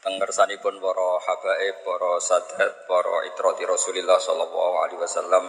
pun 0.00 0.74
para 0.80 1.08
habaib, 1.28 1.76
para 1.84 2.12
sadat, 2.24 2.72
para 2.88 3.16
itrati 3.28 3.68
Rasulillah 3.68 4.16
sallallahu 4.16 4.76
alaihi 4.80 5.00
wasallam 5.00 5.44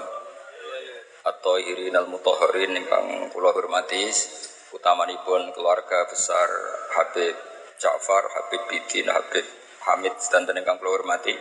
atau 1.24 1.55
irin 1.55 1.96
al 1.96 2.12
mutahharin 2.12 2.75
ingkang 2.75 3.31
kula 3.31 3.55
hormati 3.55 4.11
utamanipun 4.75 5.55
keluarga 5.55 6.03
besar 6.09 6.49
Habib 6.99 7.35
Ja'far, 7.79 8.27
Habib 8.27 8.67
Bidin, 8.67 9.07
Habib 9.07 9.45
Hamid 9.87 10.19
sedanten 10.19 10.59
ingkang 10.59 10.77
kula 10.83 10.99
hormati. 10.99 11.33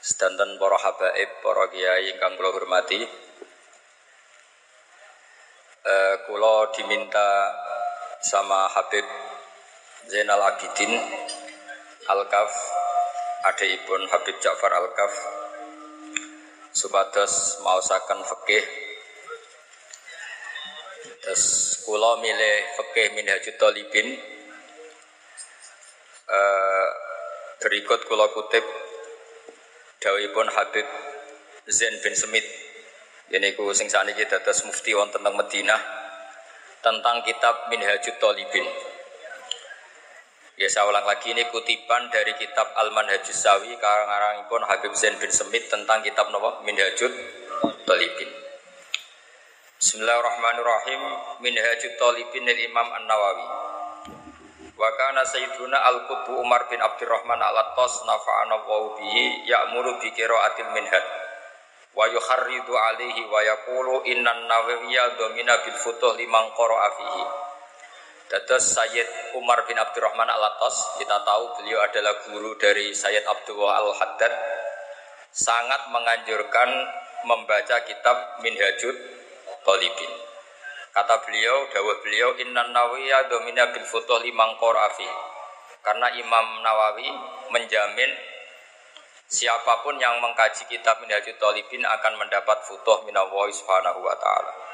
Sedanten 0.00 0.56
para 0.56 0.78
habaib, 0.80 1.30
para 1.44 1.68
kiai 1.70 2.16
ingkang 2.16 2.34
kula 2.40 2.50
hormati. 2.56 3.04
Uh, 5.84 6.16
kula 6.26 6.72
diminta 6.72 7.52
sama 8.24 8.66
Habib 8.72 9.06
Zainal 10.10 10.42
Abidin 10.42 10.92
Al-Kaf 12.08 12.52
ibun 13.68 14.08
Habib 14.08 14.40
Ja'far 14.40 14.72
Al-Kaf 14.72 15.12
supados 16.72 17.60
mausaken 17.60 18.24
fikih. 18.24 18.64
Terus 21.20 21.44
kula 21.84 22.16
milih 22.24 22.56
fikih 22.80 23.12
Minhajut 23.12 23.60
Talibin. 23.60 24.16
Uh, 26.28 26.88
berikut 27.60 28.00
kula 28.08 28.32
kutip. 28.32 28.64
Dawuhipun 30.00 30.48
Habib 30.48 30.88
Zain 31.68 31.92
bin 32.00 32.16
Semit. 32.16 32.46
Ini 33.28 33.52
ku 33.52 33.68
sing 33.76 33.92
saniki 33.92 34.24
dados 34.24 34.64
mufti 34.64 34.96
wonten 34.96 35.20
tentang 35.20 35.36
Madinah 35.36 35.82
tentang 36.80 37.20
kitab 37.20 37.68
Minhajut 37.68 38.16
Talibin 38.16 38.87
Ya 40.58 40.66
saya 40.66 40.90
ulang 40.90 41.06
lagi 41.06 41.30
ini 41.30 41.46
kutipan 41.54 42.10
dari 42.10 42.34
kitab 42.34 42.74
Al-Manhajus 42.74 43.46
Sawi 43.46 43.78
pun 44.50 44.58
Habib 44.66 44.90
Zain 44.98 45.14
bin 45.14 45.30
Semit 45.30 45.70
tentang 45.70 46.02
kitab 46.02 46.34
Nawa 46.34 46.66
Minhajut 46.66 47.14
Talibin. 47.86 48.26
Bismillahirrahmanirrahim. 49.78 51.02
Minhajut 51.46 51.94
Talibin 51.94 52.42
dari 52.42 52.66
Imam 52.66 52.90
An-Nawawi. 52.90 53.46
Wa 54.74 54.90
kana 54.98 55.22
sayyiduna 55.22 55.78
al-qutbu 55.94 56.42
Umar 56.42 56.66
bin 56.66 56.82
Abdurrahman 56.82 57.38
al-Attas 57.38 58.02
nafa'ana 58.02 58.58
wa 58.58 58.98
bihi 58.98 59.46
ya'muru 59.46 60.02
bi 60.02 60.10
qira'atil 60.10 60.74
minhaj 60.74 61.06
wa 61.94 62.02
yukharridu 62.10 62.74
alaihi 62.74 63.30
wa 63.30 63.46
yaqulu 63.46 64.02
innan 64.10 64.50
nawawiyya 64.50 65.22
domina 65.22 65.54
bil 65.62 65.78
futuh 65.78 66.18
liman 66.18 66.50
qara'a 66.50 66.88
fihi 66.98 67.47
Dados 68.28 68.60
Sayyid 68.76 69.08
Umar 69.40 69.64
bin 69.64 69.80
Abdurrahman 69.80 70.28
Al-Atas, 70.28 71.00
kita 71.00 71.16
tahu 71.24 71.48
beliau 71.56 71.80
adalah 71.80 72.12
guru 72.28 72.60
dari 72.60 72.92
Sayyid 72.92 73.24
Abdullah 73.24 73.80
Al-Haddad, 73.80 74.28
sangat 75.32 75.88
menganjurkan 75.88 76.68
membaca 77.24 77.80
kitab 77.88 78.44
Minhajud 78.44 78.96
Talibin. 79.64 80.12
Kata 80.92 81.24
beliau, 81.24 81.72
dawuh 81.72 82.04
beliau, 82.04 82.36
Inna 82.44 82.68
Nawawiya 82.68 83.32
domina 83.32 83.72
bil 83.72 83.88
futuh 83.88 84.20
limang 84.20 84.60
korafi. 84.60 85.08
Karena 85.80 86.12
Imam 86.12 86.60
Nawawi 86.60 87.08
menjamin 87.48 88.12
siapa 89.24 89.80
pun 89.80 89.96
yang 89.96 90.20
mengkaji 90.20 90.68
kitab 90.68 91.00
Minhajud 91.00 91.40
Talibin 91.40 91.80
akan 91.80 92.20
mendapat 92.20 92.60
futuh 92.68 93.08
minallahi 93.08 93.56
subhanahu 93.56 94.04
wa 94.04 94.12
ta'ala. 94.20 94.67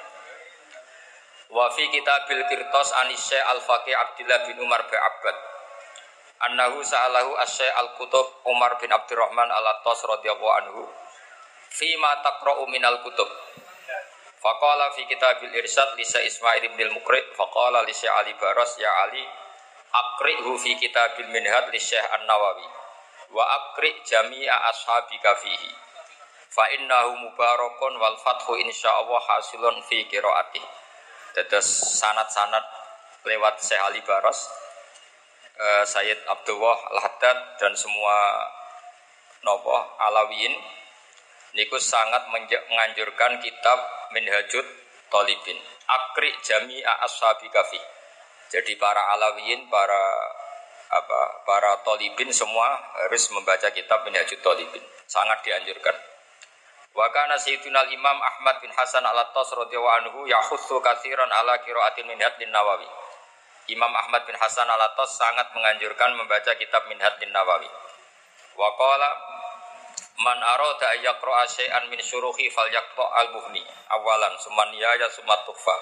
Wa 1.53 1.69
fi 1.73 1.85
kitabil 1.93 2.41
kirtos 2.49 2.93
anisy 3.05 3.37
al-faqih 3.37 3.93
Abdullah 3.93 4.49
bin 4.49 4.57
Umar 4.65 4.85
bin 4.89 4.97
Abbad. 4.97 5.37
Annahu 6.51 6.81
sa'alahu 6.85 7.37
asy 7.41 7.69
al-kutub 7.69 8.45
Umar 8.49 8.77
bin 8.81 8.93
Abdurrahman 8.93 9.49
al-Attas 9.49 10.05
radhiyallahu 10.05 10.57
anhu. 10.65 10.83
Fi 11.75 11.89
ma 12.01 12.21
taqra'u 12.25 12.65
minal 12.71 13.03
kutub. 13.05 13.29
Faqala 14.45 14.93
fi 14.93 15.09
kitabil 15.09 15.57
irsyad 15.57 15.97
li 15.97 16.05
Ismail 16.05 16.69
bin 16.77 16.81
al-Muqri 16.85 17.33
faqala 17.33 17.81
li 17.89 17.97
Ali 17.97 18.37
Baras 18.37 18.77
ya 18.77 18.93
Ali 19.09 19.25
aqri'hu 19.95 20.53
fi 20.61 20.77
kitabil 20.77 21.33
minhad 21.33 21.73
li 21.73 21.81
Syekh 21.81 22.05
An-Nawawi 22.13 22.67
wa 23.33 23.41
aqri' 23.41 24.05
jami'a 24.05 24.69
ashabika 24.69 25.39
fihi 25.39 25.73
fa 26.51 26.67
innahu 26.77 27.15
mubarakun 27.25 27.95
wal 27.97 28.19
fathu 28.21 28.59
insyaallah 28.59 29.23
hasilun 29.23 29.81
fi 29.87 30.05
qiraatihi 30.13 30.84
Dados 31.35 31.67
sanat-sanat 31.99 32.63
lewat 33.27 33.59
Syekh 33.59 33.83
Ali 33.83 33.99
Baros, 34.07 34.39
uh, 35.59 35.83
Sayyid 35.83 36.23
Abdullah 36.31 36.79
Al-Haddad 36.95 37.59
dan 37.59 37.75
semua 37.75 38.39
nopo 39.43 39.75
Alawiyin 39.99 40.55
niku 41.59 41.79
sangat 41.83 42.31
menganjurkan 42.31 43.43
kitab 43.43 43.79
Minhajud 44.15 44.67
Talibin. 45.11 45.59
Akri 45.85 46.33
Jami'a 46.41 47.05
Ashabi 47.05 47.51
Kafi. 47.53 47.83
Jadi 48.49 48.79
para 48.79 49.03
Alawiyin, 49.19 49.67
para 49.69 50.01
apa 50.95 51.21
para 51.43 51.83
Talibin 51.83 52.31
semua 52.31 52.79
harus 53.05 53.27
membaca 53.35 53.69
kitab 53.75 54.07
Minhajud 54.07 54.39
Talibin. 54.39 54.83
Sangat 55.11 55.43
dianjurkan. 55.43 56.14
Wa 56.95 57.11
kana 57.11 57.35
sayyiduna 57.35 57.91
Imam 57.91 58.23
Ahmad 58.23 58.63
bin 58.63 58.71
Hasan 58.71 59.03
al-Attas 59.03 59.51
radhiyallahu 59.51 59.99
anhu 60.07 60.19
yahutsu 60.31 60.79
katsiran 60.79 61.27
ala 61.27 61.59
qiraatin 61.67 62.07
lin 62.07 62.23
Nawawi. 62.55 62.87
Imam 63.67 63.91
Ahmad 63.91 64.23
bin 64.31 64.39
Hasan 64.39 64.71
al-Attas 64.71 65.19
sangat 65.19 65.51
menganjurkan 65.59 66.15
membaca 66.15 66.55
kitab 66.55 66.87
Minhaj 66.87 67.19
Nawawi. 67.35 67.67
Wa 68.55 68.71
qala 68.79 69.11
man 70.23 70.39
arada 70.39 70.95
ay 70.95 71.03
yaqra'a 71.03 71.43
syai'an 71.51 71.91
min 71.91 71.99
syuruhi 71.99 72.47
falyaqra 72.55 73.07
al-buhni 73.27 73.67
awalan 73.91 74.39
summan 74.39 74.71
ya 74.79 74.95
summa 75.11 75.35
tufa. 75.43 75.75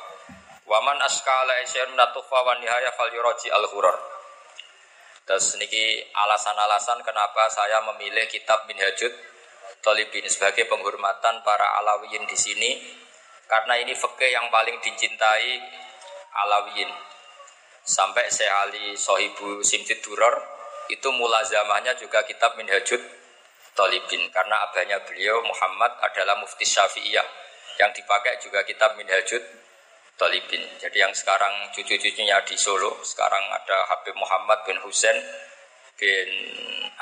Wa 0.64 0.80
man 0.80 0.96
askala 1.04 1.60
syai'an 1.68 1.92
min 1.92 2.00
tufa 2.16 2.40
wa 2.40 2.56
nihaya 2.56 2.88
falyuraji 2.96 3.52
al-hurar. 3.52 4.00
Terus 5.28 5.60
niki 5.60 6.08
alasan-alasan 6.16 7.04
kenapa 7.04 7.52
saya 7.52 7.84
memilih 7.92 8.24
kitab 8.32 8.64
Minhajud 8.64 9.31
Tolibin 9.82 10.22
sebagai 10.30 10.70
penghormatan 10.70 11.42
para 11.42 11.66
Alawiyin 11.82 12.22
di 12.30 12.38
sini 12.38 12.70
karena 13.50 13.74
ini 13.82 13.92
fikih 13.98 14.30
yang 14.30 14.46
paling 14.48 14.78
dicintai 14.78 15.58
Alawiyin 16.46 16.88
sampai 17.82 18.30
Syekh 18.30 18.48
Ali 18.48 18.94
Sohibu 18.94 19.60
Simtid 19.66 19.98
Duror 20.06 20.38
itu 20.86 21.08
mulazamahnya 21.10 21.98
juga 21.98 22.22
kitab 22.22 22.54
Minhajud 22.54 23.02
Tolibin 23.74 24.22
karena 24.30 24.70
abahnya 24.70 25.02
beliau 25.02 25.42
Muhammad 25.42 25.96
adalah 26.04 26.36
mufti 26.38 26.62
Syafi'iyah. 26.62 27.24
Yang 27.80 28.04
dipakai 28.04 28.36
juga 28.38 28.60
kitab 28.68 28.94
Minhajud 29.00 29.42
Tolibin 30.14 30.62
jadi 30.78 31.08
yang 31.08 31.12
sekarang 31.16 31.72
cucu-cucunya 31.74 32.38
di 32.44 32.54
Solo 32.54 33.00
sekarang 33.02 33.42
ada 33.50 33.88
Habib 33.90 34.14
Muhammad 34.14 34.60
bin 34.68 34.78
Husain 34.84 35.18
bin 35.96 36.28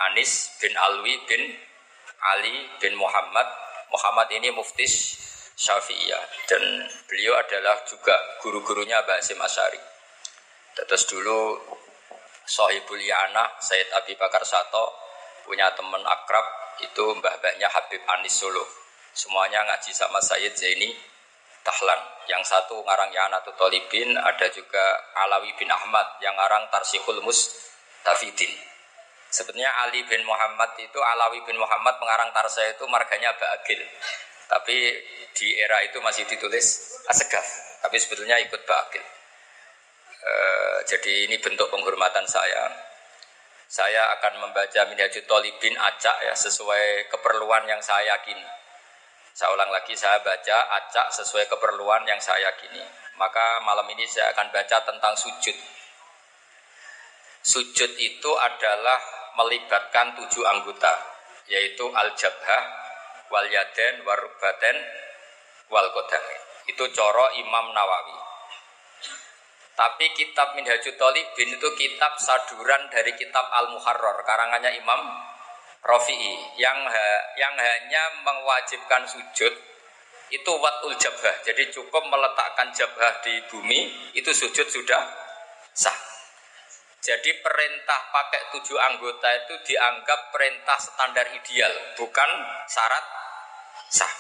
Anis 0.09 0.57
bin 0.63 0.73
Alwi 0.79 1.19
bin 1.27 1.53
Ali 2.37 2.69
bin 2.81 2.97
Muhammad. 2.97 3.47
Muhammad 3.91 4.29
ini 4.31 4.55
muftis 4.55 5.19
Syafi'iyah 5.61 6.49
dan 6.49 6.63
beliau 7.05 7.37
adalah 7.37 7.85
juga 7.85 8.17
guru-gurunya 8.41 9.03
Mbah 9.05 9.21
Hasim 9.21 9.37
Asyari. 9.37 9.81
Terus 10.73 11.05
dulu 11.11 11.59
Sohibul 12.47 13.03
Yana, 13.03 13.45
Sayyid 13.61 13.93
Abi 13.93 14.17
Bakar 14.17 14.41
Sato 14.47 14.95
punya 15.45 15.69
teman 15.77 16.01
akrab 16.07 16.47
itu 16.81 17.05
mbah-mbahnya 17.21 17.69
Habib 17.69 18.01
Anis 18.09 18.41
Solo. 18.41 18.65
Semuanya 19.13 19.67
ngaji 19.69 19.93
sama 19.93 20.23
Sayyid 20.23 20.57
Zaini 20.57 20.95
Tahlan. 21.61 22.01
Yang 22.31 22.47
satu 22.57 22.81
ngarang 22.81 23.11
Yanatu 23.13 23.53
Tolibin, 23.59 24.17
ada 24.17 24.47
juga 24.49 24.81
Alawi 25.27 25.53
bin 25.59 25.69
Ahmad 25.69 26.07
yang 26.25 26.33
ngarang 26.39 26.71
Tarsihul 26.73 27.21
Tafidin. 28.01 28.53
Sebetulnya 29.31 29.71
Ali 29.87 30.03
bin 30.11 30.27
Muhammad 30.27 30.75
itu 30.83 30.99
Alawi 30.99 31.39
bin 31.47 31.55
Muhammad 31.55 32.03
pengarang 32.03 32.35
Tarsa 32.35 32.67
itu 32.67 32.83
marganya 32.91 33.31
Ba'agil. 33.39 33.79
Tapi 34.51 34.77
di 35.31 35.55
era 35.55 35.79
itu 35.87 36.03
masih 36.03 36.27
ditulis 36.27 36.99
Asegaf. 37.07 37.47
Tapi 37.79 37.95
sebetulnya 38.03 38.43
ikut 38.43 38.67
Ba'agil. 38.67 39.07
E, 40.21 40.33
jadi 40.91 41.31
ini 41.31 41.39
bentuk 41.39 41.71
penghormatan 41.71 42.27
saya. 42.27 42.75
Saya 43.71 44.11
akan 44.19 44.51
membaca 44.51 44.83
Minhajul 44.91 45.23
Talibin 45.31 45.79
acak 45.79 46.27
ya 46.27 46.35
sesuai 46.35 47.07
keperluan 47.15 47.71
yang 47.71 47.79
saya 47.79 48.19
yakini. 48.19 48.43
Saya 49.31 49.55
ulang 49.55 49.71
lagi 49.71 49.95
saya 49.95 50.19
baca 50.27 50.59
acak 50.75 51.15
sesuai 51.15 51.47
keperluan 51.47 52.03
yang 52.03 52.19
saya 52.19 52.51
yakini. 52.51 52.83
Maka 53.15 53.63
malam 53.63 53.87
ini 53.95 54.11
saya 54.11 54.35
akan 54.35 54.51
baca 54.51 54.77
tentang 54.83 55.15
sujud. 55.15 55.55
Sujud 57.47 57.95
itu 57.95 58.33
adalah 58.37 59.20
melibatkan 59.39 60.15
tujuh 60.19 60.45
anggota 60.47 60.95
yaitu 61.51 61.87
al-jabhah 61.91 62.63
wal 63.31 63.47
yaden 63.47 64.03
warubaten 64.07 64.77
wal 65.71 65.87
itu 66.71 66.85
coro 66.95 67.27
Imam 67.35 67.75
Nawawi 67.75 68.19
Tapi 69.75 70.13
kitab 70.13 70.53
Minhajul 70.55 70.93
Talibin 71.01 71.57
itu 71.57 71.69
kitab 71.73 72.13
saduran 72.21 72.93
dari 72.93 73.17
kitab 73.17 73.49
Al-Muharrar, 73.49 74.21
karangannya 74.29 74.77
Imam 74.77 75.01
Rafi'i 75.81 76.37
yang 76.61 76.85
ha, 76.85 77.07
yang 77.41 77.57
hanya 77.57 78.21
mewajibkan 78.21 79.09
sujud 79.09 79.53
itu 80.29 80.53
watul 80.53 80.93
jabah. 81.01 81.33
Jadi 81.41 81.73
cukup 81.73 82.05
meletakkan 82.13 82.69
jabah 82.77 83.25
di 83.25 83.41
bumi 83.49 84.13
itu 84.13 84.29
sujud 84.29 84.69
sudah. 84.69 85.01
Jadi 87.01 87.31
perintah 87.41 88.13
pakai 88.13 88.53
tujuh 88.53 88.77
anggota 88.77 89.29
itu 89.33 89.57
dianggap 89.73 90.29
perintah 90.29 90.77
standar 90.77 91.25
ideal, 91.33 91.73
bukan 91.97 92.29
syarat 92.69 93.05
sah. 93.89 94.15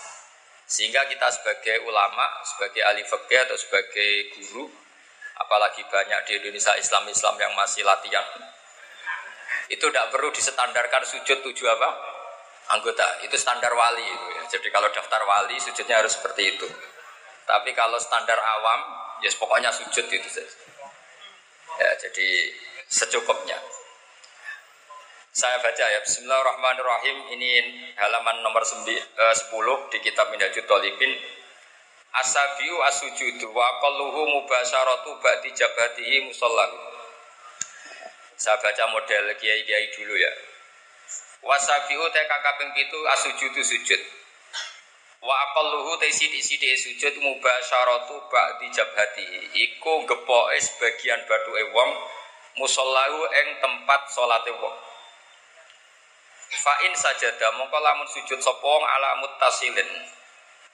Sehingga 0.64 1.04
kita 1.04 1.28
sebagai 1.28 1.84
ulama, 1.84 2.40
sebagai 2.46 2.80
ahli 2.80 3.04
fikih 3.04 3.40
atau 3.44 3.58
sebagai 3.60 4.32
guru, 4.32 4.64
apalagi 5.44 5.84
banyak 5.92 6.20
di 6.24 6.32
Indonesia 6.40 6.72
Islam-Islam 6.78 7.36
yang 7.36 7.52
masih 7.52 7.84
latihan, 7.84 8.24
itu 9.68 9.84
tidak 9.86 10.08
perlu 10.08 10.32
disetandarkan 10.32 11.04
sujud 11.04 11.46
tujuh 11.46 11.66
apa? 11.68 11.90
Anggota. 12.74 13.22
Itu 13.22 13.36
standar 13.36 13.70
wali. 13.74 14.02
Itu 14.02 14.26
ya. 14.34 14.42
Jadi 14.58 14.68
kalau 14.72 14.90
daftar 14.90 15.22
wali 15.26 15.58
sujudnya 15.62 16.02
harus 16.02 16.18
seperti 16.18 16.56
itu. 16.56 16.66
Tapi 17.46 17.70
kalau 17.74 17.98
standar 17.98 18.38
awam, 18.38 18.80
ya 19.22 19.30
pokoknya 19.34 19.70
sujud 19.74 20.06
itu. 20.06 20.28
Ya, 21.78 21.90
jadi 21.98 22.28
secukupnya. 22.90 23.54
Saya 25.30 25.62
baca 25.62 25.84
ya 25.86 26.02
Bismillahirrahmanirrahim. 26.02 27.16
Ini 27.38 27.50
halaman 27.94 28.42
nomor 28.42 28.66
10 28.66 29.14
di 29.94 29.98
kitab 30.02 30.26
Minhajul 30.34 30.66
Talibin. 30.66 31.14
Asabiu 32.10 32.74
asujudu 32.90 33.54
wa 33.54 33.78
qalluhu 33.78 34.26
mubasyaratu 34.26 35.22
ba'di 35.22 35.54
jabatihi 35.54 36.26
musallahu 36.26 36.74
Saya 38.34 38.58
baca 38.58 38.84
model 38.90 39.30
kiai-kiai 39.38 39.94
dulu 39.94 40.18
ya. 40.18 40.32
Wasabiu 41.46 42.02
te 42.10 42.26
kakaping 42.26 42.74
pitu 42.74 42.98
asujudu 43.14 43.62
sujud. 43.62 44.02
Wa 45.22 45.34
aqalluhu 45.46 45.94
te 46.02 46.10
sithik-sithike 46.10 46.74
sujud 46.74 47.14
mubasyaratu 47.22 48.18
ba'di 48.26 48.66
jabhatihi. 48.74 49.54
Iku 49.54 50.02
gepoke 50.10 50.58
sebagian 50.58 51.22
bathuke 51.30 51.70
wong 51.70 51.90
musallahu 52.58 53.18
ing 53.30 53.48
tempat 53.62 54.00
salate 54.10 54.50
wong 54.56 54.76
Fa'in 56.50 56.90
sajada 56.98 57.54
mongko 57.54 57.78
lamun 57.78 58.10
sujud 58.10 58.42
sapa 58.42 58.58
wong 58.58 58.82
ala 58.82 59.22
muttasilin. 59.22 59.86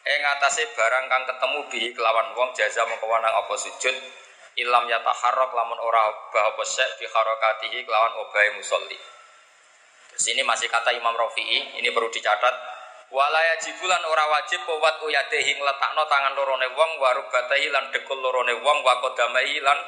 Ing 0.06 0.20
atase 0.24 0.72
barang 0.72 1.04
kang 1.12 1.28
ketemu 1.28 1.60
bihi 1.68 1.88
kelawan 1.92 2.32
wong 2.32 2.48
jaza 2.56 2.80
mongko 2.88 3.04
wanang 3.04 3.28
apa 3.28 3.54
sujud 3.60 3.92
ilam 4.56 4.88
yataharrak 4.88 5.52
lamun 5.52 5.76
ora 5.76 6.08
obah 6.08 6.56
apa 6.56 6.64
sek 6.64 6.96
bi 6.96 7.04
harakatihi 7.04 7.84
kelawan 7.84 8.24
obahe 8.24 8.56
musolli. 8.56 8.96
Terus 10.16 10.32
ini 10.32 10.40
masih 10.40 10.72
kata 10.72 10.96
Imam 10.96 11.12
Rafi'i, 11.12 11.76
ini 11.76 11.92
perlu 11.92 12.08
dicatat. 12.08 12.56
Walaya 13.12 13.60
jibulan 13.60 14.00
ora 14.08 14.24
wajib 14.32 14.64
pewat 14.64 15.04
uyadehi 15.04 15.60
ngletakno 15.60 16.02
tangan 16.08 16.32
lorone 16.40 16.72
wong 16.72 16.90
warubatahi 16.98 17.68
lan 17.68 17.92
dekul 17.92 18.16
lorone 18.18 18.56
wong 18.64 18.80
wa 18.80 18.94
qadamaihi 19.04 19.60
lan 19.60 19.78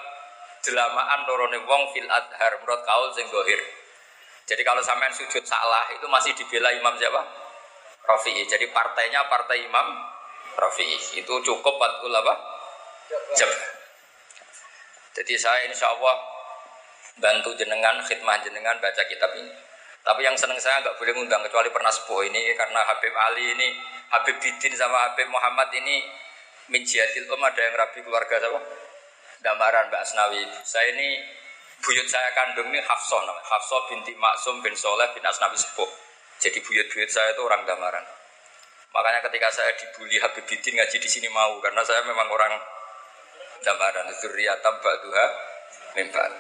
jelamaan 0.69 1.25
lorone 1.25 1.65
wong 1.65 1.83
fil 1.97 2.05
adhar 2.05 2.61
menurut 2.61 2.85
kaul 2.85 3.09
sing 3.17 3.25
dohir. 3.33 3.57
Jadi 4.45 4.61
kalau 4.61 4.85
sampean 4.85 5.13
sujud 5.13 5.41
salah 5.49 5.89
itu 5.97 6.05
masih 6.09 6.37
dibela 6.37 6.69
Imam 6.77 6.93
siapa? 7.01 7.21
Rafi'i. 8.05 8.45
Jadi 8.45 8.69
partainya 8.73 9.25
partai 9.33 9.65
Imam 9.65 9.87
Rafi'i. 10.61 11.21
Itu 11.21 11.41
cukup 11.41 11.75
batul 11.81 12.13
apa? 12.13 12.35
Jab. 13.37 13.49
Jadi 15.17 15.35
saya 15.41 15.65
insya 15.69 15.89
Allah 15.89 16.17
bantu 17.17 17.57
jenengan, 17.57 18.01
khidmah 18.05 18.41
jenengan 18.45 18.77
baca 18.81 19.03
kitab 19.09 19.33
ini. 19.37 19.53
Tapi 20.05 20.21
yang 20.25 20.37
seneng 20.37 20.57
saya 20.57 20.81
nggak 20.81 20.97
boleh 20.97 21.13
ngundang 21.17 21.45
kecuali 21.45 21.69
pernah 21.69 21.93
sepuh 21.93 22.25
ini 22.25 22.57
karena 22.57 22.81
Habib 22.87 23.13
Ali 23.13 23.53
ini, 23.53 23.69
Habib 24.15 24.41
Bidin 24.41 24.73
sama 24.73 25.13
Habib 25.13 25.29
Muhammad 25.29 25.69
ini 25.77 26.01
minjiatil 26.69 27.29
ada 27.29 27.61
yang 27.61 27.75
rabi 27.77 28.01
keluarga 28.05 28.37
siapa? 28.41 28.88
Gambaran 29.43 29.91
Mbak 29.91 30.03
Asnawi. 30.03 30.43
Saya 30.67 30.91
ini 30.95 31.23
buyut 31.79 32.07
saya 32.11 32.31
kandung 32.35 32.69
ini 32.75 32.83
Hafsah 32.83 33.23
namanya. 33.23 33.47
Hafsah 33.47 33.81
binti 33.91 34.13
Maksum 34.19 34.59
bin 34.63 34.75
Soleh 34.75 35.07
bin 35.15 35.23
Asnabi 35.23 35.55
Sepuh. 35.55 35.87
Jadi 36.39 36.59
buyut-buyut 36.63 37.11
saya 37.11 37.35
itu 37.35 37.43
orang 37.43 37.67
Damaran. 37.67 38.03
Makanya 38.95 39.21
ketika 39.31 39.51
saya 39.51 39.75
dibully 39.79 40.17
Habib 40.19 40.47
Bidin 40.47 40.79
ngaji 40.79 40.97
di 40.99 41.09
sini 41.11 41.29
mau 41.31 41.59
karena 41.63 41.83
saya 41.83 42.03
memang 42.07 42.27
orang 42.31 42.55
Damaran. 43.63 44.07
Zuriatam 44.19 44.75
ba'duha 44.83 45.27
mimbar. 45.99 46.31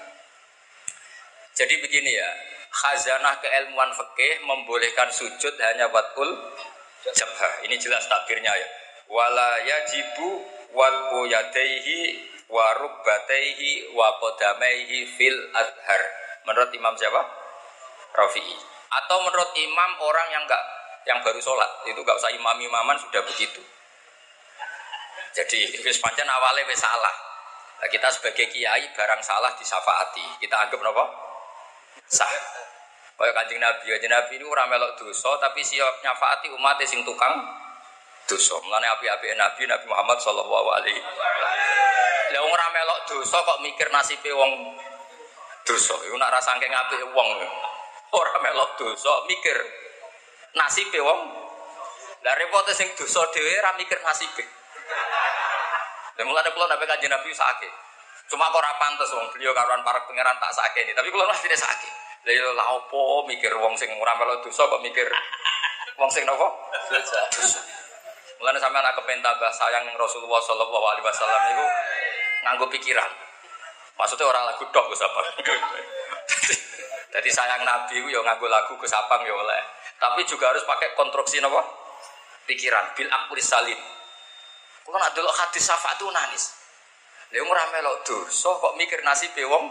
Jadi 1.59 1.75
begini 1.83 2.15
ya, 2.15 2.31
khazanah 2.71 3.43
keilmuan 3.43 3.91
fikih 3.91 4.47
membolehkan 4.47 5.11
sujud 5.11 5.55
hanya 5.59 5.91
watul 5.91 6.31
jabhah. 7.03 7.67
Ini 7.67 7.75
jelas 7.79 8.07
takdirnya 8.07 8.55
ya. 8.55 8.69
Wala 9.11 9.59
yajibu 9.67 10.47
wal 10.71 11.27
yadaihi 11.27 12.38
wa 12.49 12.67
rubbataihi 12.81 13.93
wa 13.93 14.17
qadamaihi 14.21 15.05
fil 15.17 15.39
adhar. 15.53 16.03
Menurut 16.49 16.73
Imam 16.73 16.97
siapa? 16.97 17.21
Rafi'i. 18.17 18.57
Atau 18.89 19.21
menurut 19.21 19.53
imam 19.53 19.91
orang 20.01 20.29
yang 20.33 20.43
enggak 20.49 20.65
yang 21.05 21.21
baru 21.21 21.37
sholat 21.41 21.69
itu 21.85 22.01
enggak 22.01 22.17
usah 22.17 22.33
imam 22.33 22.57
imaman 22.57 22.97
sudah 22.97 23.21
begitu. 23.21 23.61
Jadi 25.37 25.77
wis 25.85 26.01
pancen 26.01 26.25
awalnya 26.25 26.65
wis 26.65 26.81
salah. 26.81 27.13
Nah, 27.79 27.89
kita 27.93 28.11
sebagai 28.11 28.51
kiai 28.51 28.91
barang 28.91 29.23
salah 29.23 29.53
disafaati. 29.55 30.41
Kita 30.43 30.57
anggap 30.57 30.81
apa? 30.83 31.05
Sah. 32.09 32.33
Kayak 33.19 33.35
kanjeng 33.35 33.61
Nabi, 33.61 33.85
kanjeng 33.93 34.15
Nabi 34.15 34.33
ini 34.39 34.47
orang 34.47 34.71
melok 34.71 34.95
dosa 34.95 35.35
tapi 35.43 35.59
siap 35.61 36.01
nyafaati 36.07 36.55
umat 36.55 36.79
sing 36.87 37.03
tukang 37.03 37.35
dosa. 38.25 38.57
Mulane 38.63 38.89
api-api 38.95 39.37
Nabi 39.37 39.67
Nabi 39.67 39.87
Muhammad 39.91 40.19
sallallahu 40.23 40.69
alaihi 40.71 41.03
lah 42.29 42.41
wong 42.45 42.53
ora 42.53 42.67
melok 42.73 42.99
dosa 43.09 43.37
kok 43.41 43.59
mikir 43.65 43.89
nasibe 43.89 44.31
wong 44.37 44.77
dosa. 45.65 45.97
Iku 46.09 46.17
nak 46.17 46.33
rasa 46.33 46.57
saking 46.57 46.73
apike 46.73 47.07
wong. 47.13 47.29
Ora 48.09 48.35
melok 48.41 48.77
dosa, 48.81 49.25
mikir 49.29 49.57
nasibe 50.57 51.01
wong. 51.01 51.21
Lah 52.25 52.35
repote 52.37 52.73
sing 52.73 52.89
dosa 52.97 53.25
dhewe 53.33 53.53
ora 53.61 53.73
mikir 53.77 54.01
nasibe. 54.01 54.45
Lah 56.19 56.25
mulane 56.25 56.51
kula 56.53 56.67
nabi 56.69 56.85
kanjeng 56.85 57.13
Nabi 57.13 57.31
sakit. 57.33 57.73
Cuma 58.29 58.53
kok 58.53 58.61
ora 58.61 58.77
pantes 58.77 59.09
wong 59.13 59.33
beliau 59.33 59.57
karuan 59.57 59.81
para 59.81 60.05
pangeran 60.05 60.37
tak 60.37 60.77
ini. 60.77 60.93
Tapi 60.93 61.09
kula 61.09 61.25
mesti 61.29 61.49
sakit. 61.49 61.93
Lah 62.29 62.33
yo 62.35 62.53
la 62.53 62.65
opo 62.77 63.25
mikir 63.25 63.55
wong 63.57 63.73
sing 63.79 63.89
ora 63.97 64.13
melok 64.19 64.45
dosa 64.45 64.69
kok 64.69 64.83
mikir 64.85 65.09
wong 65.97 66.11
sing 66.13 66.29
napa? 66.29 66.49
Dosa. 66.93 67.21
Mulane 68.39 68.59
sampean 68.63 68.87
aku 68.87 69.03
pengen 69.03 69.19
tambah 69.19 69.51
sayang 69.51 69.83
ning 69.83 69.99
Rasulullah 69.99 70.39
sallallahu 70.39 70.87
alaihi 70.95 71.03
wasallam 71.03 71.43
iku 71.51 71.67
nganggo 72.45 72.67
pikiran. 72.71 73.11
Maksudnya 73.99 74.27
orang 74.31 74.45
lagu 74.47 74.63
dok 74.71 74.85
Gus 74.95 75.03
Abang. 75.03 75.27
Jadi 77.15 77.29
sayang 77.35 77.67
Nabi 77.67 77.99
itu 77.99 78.09
ya 78.15 78.21
nganggo 78.23 78.47
lagu 78.47 78.79
Gus 78.79 78.95
Abang 78.95 79.27
ya 79.27 79.35
oleh. 79.35 79.63
Tapi 79.99 80.23
juga 80.23 80.55
harus 80.55 80.63
pakai 80.63 80.95
konstruksi 80.95 81.43
apa? 81.43 81.63
Pikiran 82.47 82.95
bil 82.95 83.11
akli 83.11 83.43
salim. 83.43 83.81
Kalau 84.87 84.97
nak 84.97 85.13
delok 85.13 85.35
hadis 85.37 85.69
syafaat 85.69 86.01
itu 86.01 86.09
nangis. 86.09 86.45
Lha 87.29 87.45
ora 87.45 87.61
melok 87.69 88.09
dosa 88.09 88.49
kok 88.57 88.73
mikir 88.81 89.05
nasib 89.05 89.37
wong 89.37 89.69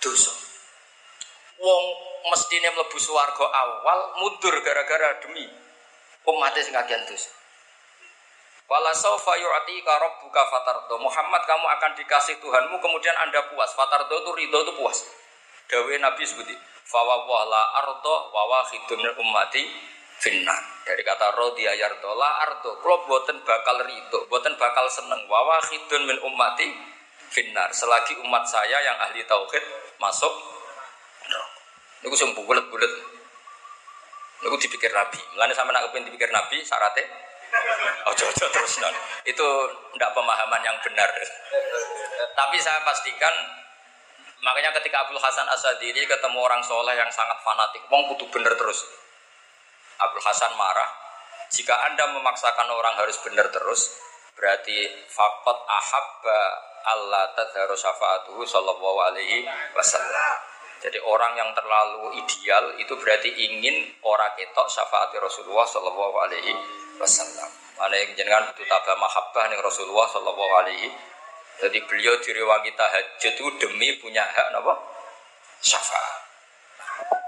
dosa. 0.00 0.32
Wong 1.60 1.84
mestine 2.32 2.72
mlebu 2.72 2.96
swarga 2.96 3.44
awal 3.44 4.16
mundur 4.24 4.56
gara-gara 4.64 5.20
demi 5.20 5.44
umatnya 6.24 6.64
sing 6.64 6.72
kagian 6.72 7.04
dosa. 7.04 7.28
Wala 8.64 8.92
saufa 8.96 9.36
yu'tika 9.36 9.92
rabbuka 10.00 10.42
fatardo. 10.48 10.96
Muhammad 10.96 11.44
kamu 11.44 11.66
akan 11.68 11.90
dikasih 12.00 12.40
Tuhanmu 12.40 12.80
kemudian 12.80 13.12
Anda 13.20 13.44
puas. 13.52 13.76
Fatardo 13.76 14.24
itu 14.24 14.30
ridho 14.32 14.58
itu 14.64 14.72
puas. 14.80 15.04
Dawe 15.68 15.92
Nabi 16.00 16.24
sebuti. 16.24 16.56
Fawa 16.84 17.24
la 17.48 17.62
ardo 17.84 18.32
wa 18.32 18.42
wahidun 18.48 19.04
ummati 19.20 19.68
finnar. 20.20 20.60
Dari 20.84 21.00
kata 21.04 21.36
rodi 21.36 21.68
ayardo 21.68 22.16
la 22.16 22.44
ardo. 22.48 22.80
Kalau 22.80 23.04
buatan 23.04 23.44
bakal 23.44 23.84
ridho, 23.84 24.28
buatan 24.32 24.56
bakal 24.56 24.88
seneng. 24.88 25.28
Wa 25.28 25.44
wahidun 25.44 26.08
min 26.08 26.16
ummati 26.24 26.72
finnar. 27.28 27.68
Selagi 27.68 28.16
umat 28.24 28.48
saya 28.48 28.80
yang 28.80 28.96
ahli 28.96 29.24
tauhid 29.28 29.64
masuk 30.00 30.32
Ini 32.04 32.12
sing 32.12 32.36
bulet-bulet. 32.36 32.92
Niku 34.44 34.56
dipikir 34.60 34.92
Nabi. 34.92 35.16
Mulane 35.32 35.56
sampe 35.56 35.72
nak 35.72 35.88
kepengin 35.88 36.12
dipikir 36.12 36.28
Nabi 36.28 36.60
syaratnya 36.60 37.24
Ojo 38.12 38.24
ojo 38.28 38.46
terus 38.50 38.74
non. 38.82 38.94
Itu 39.24 39.46
tidak 39.96 40.10
pemahaman 40.12 40.60
yang 40.62 40.76
benar. 40.82 41.10
Tapi 42.34 42.56
saya 42.60 42.82
pastikan 42.84 43.32
makanya 44.44 44.76
ketika 44.80 45.08
Abdul 45.08 45.22
Hasan 45.22 45.48
Asadili 45.48 46.04
ketemu 46.04 46.38
orang 46.38 46.60
soleh 46.60 46.94
yang 46.98 47.08
sangat 47.08 47.40
fanatik, 47.40 47.82
wong 47.88 48.12
kudu 48.14 48.28
bener 48.28 48.52
terus. 48.58 48.84
Abdul 49.98 50.20
Hasan 50.20 50.52
marah, 50.58 50.90
jika 51.48 51.74
anda 51.88 52.10
memaksakan 52.12 52.68
orang 52.68 52.98
harus 52.98 53.16
benar 53.22 53.48
terus, 53.48 53.94
Berarti 54.34 54.90
fakot 55.06 55.58
ahabba 55.62 56.40
Allah 56.84 57.30
tadharu 57.38 57.78
syafaatuhu 57.78 58.42
sallallahu 58.42 58.98
alaihi 59.08 59.46
wasallam. 59.72 60.36
Jadi 60.82 61.00
orang 61.00 61.32
yang 61.38 61.48
terlalu 61.56 62.20
ideal 62.20 62.76
itu 62.76 62.92
berarti 62.98 63.30
ingin 63.32 63.88
orang 64.04 64.36
ketok 64.36 64.68
syafaat 64.68 65.14
Rasulullah 65.16 65.64
sallallahu 65.64 66.16
alaihi 66.18 66.52
wasallam. 66.98 67.50
Mana 67.74 67.94
yang 67.98 68.14
jenengan 68.14 68.48
butuh 68.50 68.66
tabah 68.70 68.96
mahabbah 68.96 69.50
nih 69.50 69.58
Rasulullah 69.58 70.06
sallallahu 70.06 70.52
alaihi 70.62 70.88
jadi 71.62 71.78
beliau 71.86 72.18
diriwangi 72.18 72.74
tahajud 72.74 73.34
itu 73.38 73.50
demi 73.62 73.94
punya 74.02 74.26
hak 74.26 74.50
apa? 74.58 74.74
Syafaat. 75.62 76.16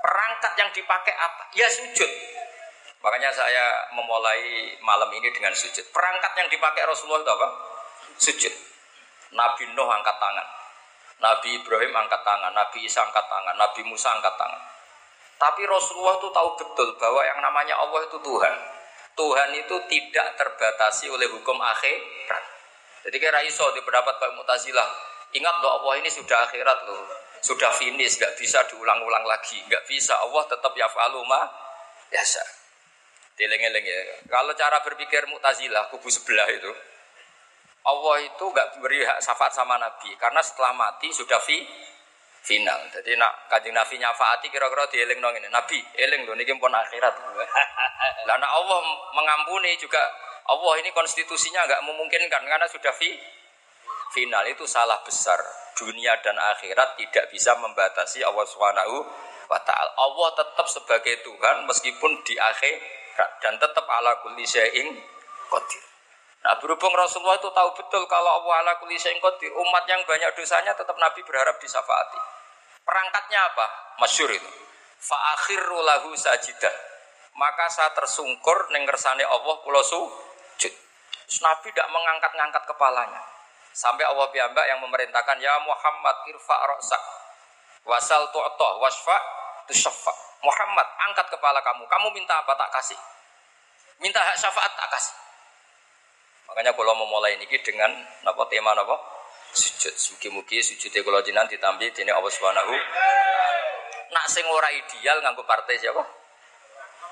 Perangkat 0.03 0.53
yang 0.59 0.71
dipakai 0.75 1.15
apa? 1.15 1.43
Ya 1.55 1.71
sujud. 1.71 2.11
Makanya 3.03 3.31
saya 3.31 3.87
memulai 3.95 4.75
malam 4.83 5.11
ini 5.15 5.31
dengan 5.31 5.55
sujud. 5.55 5.87
Perangkat 5.95 6.33
yang 6.43 6.49
dipakai 6.51 6.83
Rasulullah 6.91 7.23
itu 7.23 7.33
apa? 7.33 7.49
Sujud. 8.19 8.55
Nabi 9.35 9.71
Nuh 9.79 9.91
angkat 9.91 10.17
tangan. 10.19 10.47
Nabi 11.17 11.49
Ibrahim 11.63 11.97
angkat 11.97 12.21
tangan, 12.27 12.53
Nabi 12.53 12.85
Isa 12.85 13.01
angkat 13.01 13.25
tangan, 13.25 13.57
Nabi 13.57 13.81
Musa 13.89 14.13
angkat 14.13 14.37
tangan. 14.37 14.63
Tapi 15.41 15.65
Rasulullah 15.65 16.21
itu 16.21 16.29
tahu 16.29 16.49
betul 16.61 16.89
bahwa 17.01 17.25
yang 17.25 17.41
namanya 17.41 17.81
Allah 17.81 18.05
itu 18.05 18.21
Tuhan. 18.21 18.55
Tuhan 19.17 19.51
itu 19.57 19.77
tidak 19.89 20.37
terbatasi 20.37 21.09
oleh 21.09 21.25
hukum 21.33 21.57
akhirat. 21.57 22.45
Jadi 23.09 23.17
kira 23.17 23.41
iso 23.49 23.65
di 23.73 23.81
pendapat 23.81 24.21
Pak 24.21 24.31
Mutazilah. 24.37 24.89
Ingat 25.33 25.57
loh 25.65 25.81
Allah 25.81 26.05
ini 26.05 26.13
sudah 26.13 26.45
akhirat 26.45 26.85
loh. 26.85 27.01
Sudah 27.41 27.73
finish, 27.73 28.21
nggak 28.21 28.37
bisa 28.37 28.61
diulang-ulang 28.69 29.25
lagi. 29.25 29.57
Nggak 29.65 29.89
bisa, 29.89 30.21
Allah 30.21 30.45
tetap 30.45 30.77
ya 30.77 30.85
faluma 30.93 31.49
biasa. 32.13 32.45
Dileng-eleng 33.41 33.85
ya. 33.85 34.01
Kalau 34.29 34.53
cara 34.53 34.85
berpikir 34.85 35.25
Mutazilah, 35.33 35.89
kubu 35.89 36.13
sebelah 36.13 36.49
itu. 36.53 36.73
Allah 37.87 38.17
itu 38.27 38.45
nggak 38.45 38.83
beri 38.83 39.01
hak 39.07 39.23
syafaat 39.23 39.55
sama 39.55 39.79
Nabi. 39.81 40.13
Karena 40.19 40.43
setelah 40.43 40.75
mati 40.75 41.09
sudah 41.15 41.39
fi, 41.41 41.63
final. 42.47 42.79
Jadi 42.95 43.19
nak 43.19 43.51
kajian 43.51 43.75
Nabi 43.75 43.99
nyafaati 43.99 44.47
kira-kira 44.55 44.87
dieling 44.87 45.19
dong 45.19 45.35
ini. 45.35 45.51
Nabi, 45.51 45.83
eling 45.99 46.23
loh, 46.23 46.39
ini 46.39 46.47
pun 46.55 46.71
akhirat. 46.71 47.15
Karena 48.31 48.47
Allah 48.47 48.79
mengampuni 49.19 49.75
juga 49.83 49.99
Allah 50.47 50.79
ini 50.79 50.95
konstitusinya 50.95 51.67
nggak 51.67 51.83
memungkinkan 51.83 52.43
karena 52.47 52.71
sudah 52.71 52.95
fi, 52.95 53.11
final 54.15 54.47
itu 54.47 54.63
salah 54.63 55.03
besar. 55.03 55.39
Dunia 55.77 56.17
dan 56.25 56.39
akhirat 56.39 56.97
tidak 56.97 57.29
bisa 57.35 57.53
membatasi 57.59 58.23
Allah 58.25 58.47
Subhanahu 58.49 58.97
wa. 59.51 59.59
Allah 59.99 60.29
tetap 60.39 60.67
sebagai 60.71 61.21
Tuhan 61.21 61.67
meskipun 61.67 62.23
di 62.25 62.39
akhirat 62.39 63.31
dan 63.43 63.59
tetap 63.59 63.85
ala 63.85 64.23
kulli 64.23 64.47
syai'in 64.47 64.95
qadir. 65.51 65.85
Nah 66.47 66.55
berhubung 66.63 66.95
Rasulullah 66.95 67.37
itu 67.43 67.51
tahu 67.51 67.71
betul 67.75 68.07
kalau 68.07 68.41
Allah 68.41 68.65
ala 68.65 68.73
kulli 68.79 68.97
syai'in 68.97 69.19
qadir, 69.19 69.51
umat 69.51 69.85
yang 69.91 70.01
banyak 70.07 70.31
dosanya 70.33 70.73
tetap 70.73 70.95
Nabi 70.97 71.21
berharap 71.27 71.59
disafaati. 71.59 72.36
Perangkatnya 72.87 73.41
apa? 73.51 73.67
Masyur 73.99 74.31
itu. 74.31 74.51
Fa 75.03 75.19
akhiru 75.35 75.83
lahu 75.83 76.15
sajidah. 76.15 76.73
Maka 77.35 77.67
saya 77.69 77.91
tersungkur 77.93 78.71
ning 78.73 78.87
Allah 78.87 79.55
kula 79.61 79.83
sujud. 79.83 80.75
Nabi 81.43 81.69
tidak 81.75 81.91
mengangkat-ngangkat 81.91 82.63
kepalanya. 82.71 83.21
Sampai 83.75 84.07
Allah 84.09 84.31
piyambak 84.33 84.65
yang 84.71 84.81
memerintahkan 84.81 85.37
ya 85.37 85.53
Muhammad 85.61 86.17
irfa 86.33 86.57
ra'sak 86.65 87.03
wasal 87.87 88.25
tu'tah 88.35 88.73
wasfa 88.83 89.17
tusaffa. 89.71 90.13
Muhammad 90.43 90.87
angkat 91.11 91.27
kepala 91.33 91.63
kamu. 91.63 91.85
Kamu 91.85 92.09
minta 92.13 92.39
apa 92.39 92.53
tak 92.55 92.71
kasih. 92.77 92.99
Minta 94.03 94.21
hak 94.21 94.37
syafaat 94.37 94.73
tak 94.77 94.89
kasih. 94.93 95.17
Makanya 96.47 96.73
kalau 96.77 96.95
mau 96.95 97.09
mulai 97.19 97.35
ini 97.35 97.47
dengan 97.61 97.91
apa 98.23 98.43
tema 98.47 98.77
apa? 98.77 98.97
Sujud. 99.53 99.95
Mugi-mugi 100.17 100.59
sujud 100.65 100.91
kalau 100.91 101.21
jinan 101.23 101.47
ditambi 101.47 101.91
dini 101.93 102.11
Allah 102.11 102.33
Subhanahu. 102.33 102.75
Nak 104.11 104.27
sing 104.31 104.47
ora 104.47 104.71
ideal 104.71 105.23
nganggo 105.23 105.43
partai 105.47 105.79
siapa? 105.79 106.03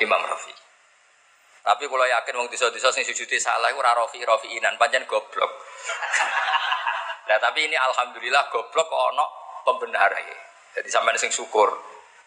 Imam 0.02 0.22
Rafi. 0.24 0.54
Tapi 1.64 1.88
kalau 1.88 2.04
yakin 2.04 2.34
wong 2.36 2.48
disa-disa 2.52 2.92
sing 2.92 3.08
sujudi 3.08 3.40
salah 3.40 3.72
ora 3.72 3.96
rafi 3.96 4.20
rafiinan 4.20 4.76
pancen 4.76 5.08
goblok. 5.08 5.48
nah 7.28 7.40
tapi 7.40 7.64
ini 7.64 7.72
alhamdulillah 7.72 8.52
goblok 8.52 8.84
kok 8.84 9.30
pembenar 9.64 10.12
ya. 10.12 10.36
Jadi 10.76 10.88
sampean 10.92 11.16
sing 11.16 11.32
syukur. 11.32 11.72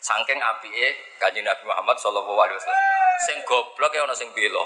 Saking 0.01 0.41
apike 0.41 1.17
Kanjeng 1.21 1.45
Nabi 1.45 1.69
Muhammad 1.69 2.01
sallallahu 2.01 2.33
alaihi 2.33 2.57
wasallam. 2.57 2.85
Sing 3.29 3.37
goblok 3.45 3.93
ya 3.93 4.09
ono 4.09 4.17
sing 4.17 4.33
bela. 4.33 4.65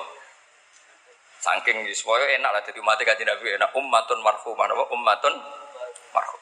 Saking 1.41 1.89
supaya 1.97 2.37
enak 2.37 2.53
lah 2.53 2.61
jadi 2.61 2.77
umat 2.85 3.01
Kanjeng 3.01 3.25
Nabi 3.25 3.57
enak 3.57 3.73
ummatun 3.73 4.21
marhumah 4.21 4.69
apa 4.69 4.85
ummatun 4.93 5.33
marhum. 6.13 6.41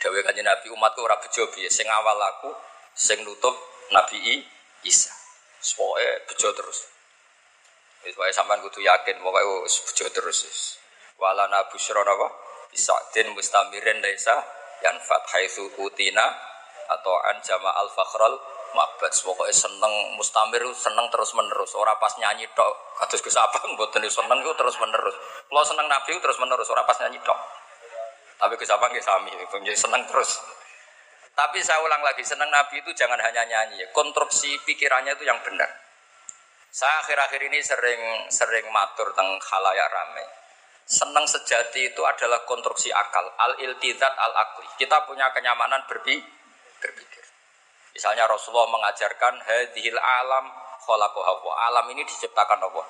Dawe 0.00 0.18
Kanjeng 0.24 0.48
Nabi 0.48 0.72
umatku 0.72 1.04
ora 1.04 1.20
bejo 1.20 1.44
piye 1.52 1.68
sing 1.68 1.84
awal 1.84 2.16
aku 2.16 2.48
sing 2.96 3.20
nutup 3.28 3.52
Nabi 3.92 4.40
Isa. 4.88 5.12
Supaya 5.60 6.16
bejo 6.24 6.48
terus. 6.56 6.88
Wis 8.00 8.16
wae 8.16 8.32
sampean 8.32 8.64
kudu 8.64 8.80
yakin 8.80 9.20
pokoke 9.20 9.68
bejo 9.68 10.06
terus 10.08 10.48
wis. 10.48 10.60
Walana 11.20 11.68
busyra 11.68 12.00
napa? 12.00 12.32
Bisadin 12.72 13.36
mustamirin 13.36 14.00
laisa 14.00 14.40
yanfat 14.80 15.22
haitsu 15.36 15.68
utina 15.76 16.24
atau 16.88 17.14
an 17.28 17.36
jama 17.44 17.68
al 17.76 17.92
fakhral 17.92 18.40
mabad 18.72 19.12
pokoknya 19.12 19.54
seneng 19.54 19.92
mustamir 20.16 20.62
seneng 20.74 21.06
terus 21.10 21.34
menerus 21.34 21.72
ora 21.74 21.96
pas 21.98 22.12
nyanyi 22.18 22.46
tok 22.54 22.74
kados 23.02 23.20
Gus 23.22 23.36
Abang 23.36 23.74
mboten 23.74 24.04
seneng 24.06 24.38
ku 24.42 24.52
terus 24.54 24.76
menerus 24.78 25.16
kalau 25.50 25.64
seneng 25.66 25.86
nabi 25.90 26.14
terus 26.18 26.38
menerus 26.38 26.68
ora 26.70 26.86
pas 26.86 26.98
nyanyi 27.02 27.18
tok. 27.26 27.38
Tapi 28.40 28.56
Gus 28.56 28.72
Abang 28.72 28.88
nggih 28.88 29.04
sami 29.04 29.32
seneng 29.76 30.02
terus. 30.08 30.40
Tapi 31.36 31.58
saya 31.60 31.80
ulang 31.84 32.00
lagi 32.00 32.24
seneng 32.24 32.48
nabi 32.48 32.80
itu 32.80 32.90
jangan 32.96 33.20
hanya 33.20 33.44
nyanyi. 33.44 33.84
Konstruksi 33.92 34.60
pikirannya 34.64 35.12
itu 35.16 35.24
yang 35.28 35.40
benar. 35.44 35.68
Saya 36.70 37.02
akhir-akhir 37.02 37.40
ini 37.50 37.58
sering 37.60 38.00
sering 38.30 38.64
matur 38.70 39.10
tentang 39.12 39.36
halayak 39.36 39.88
rame. 39.90 40.24
Senang 40.86 41.26
sejati 41.26 41.90
itu 41.90 42.02
adalah 42.02 42.42
konstruksi 42.46 42.90
akal, 42.90 43.22
al 43.38 43.58
iltidat 43.62 44.14
al 44.14 44.32
akli. 44.38 44.66
Kita 44.78 45.06
punya 45.06 45.30
kenyamanan 45.34 45.86
berpi, 45.86 46.18
berpikir. 46.18 46.39
Misalnya 47.90 48.30
Rasulullah 48.30 48.70
mengajarkan 48.70 49.34
hadhil 49.42 49.98
alam 49.98 50.46
khalaqahu 50.86 51.48
Alam 51.70 51.86
ini 51.90 52.06
diciptakan 52.06 52.58
Allah. 52.62 52.86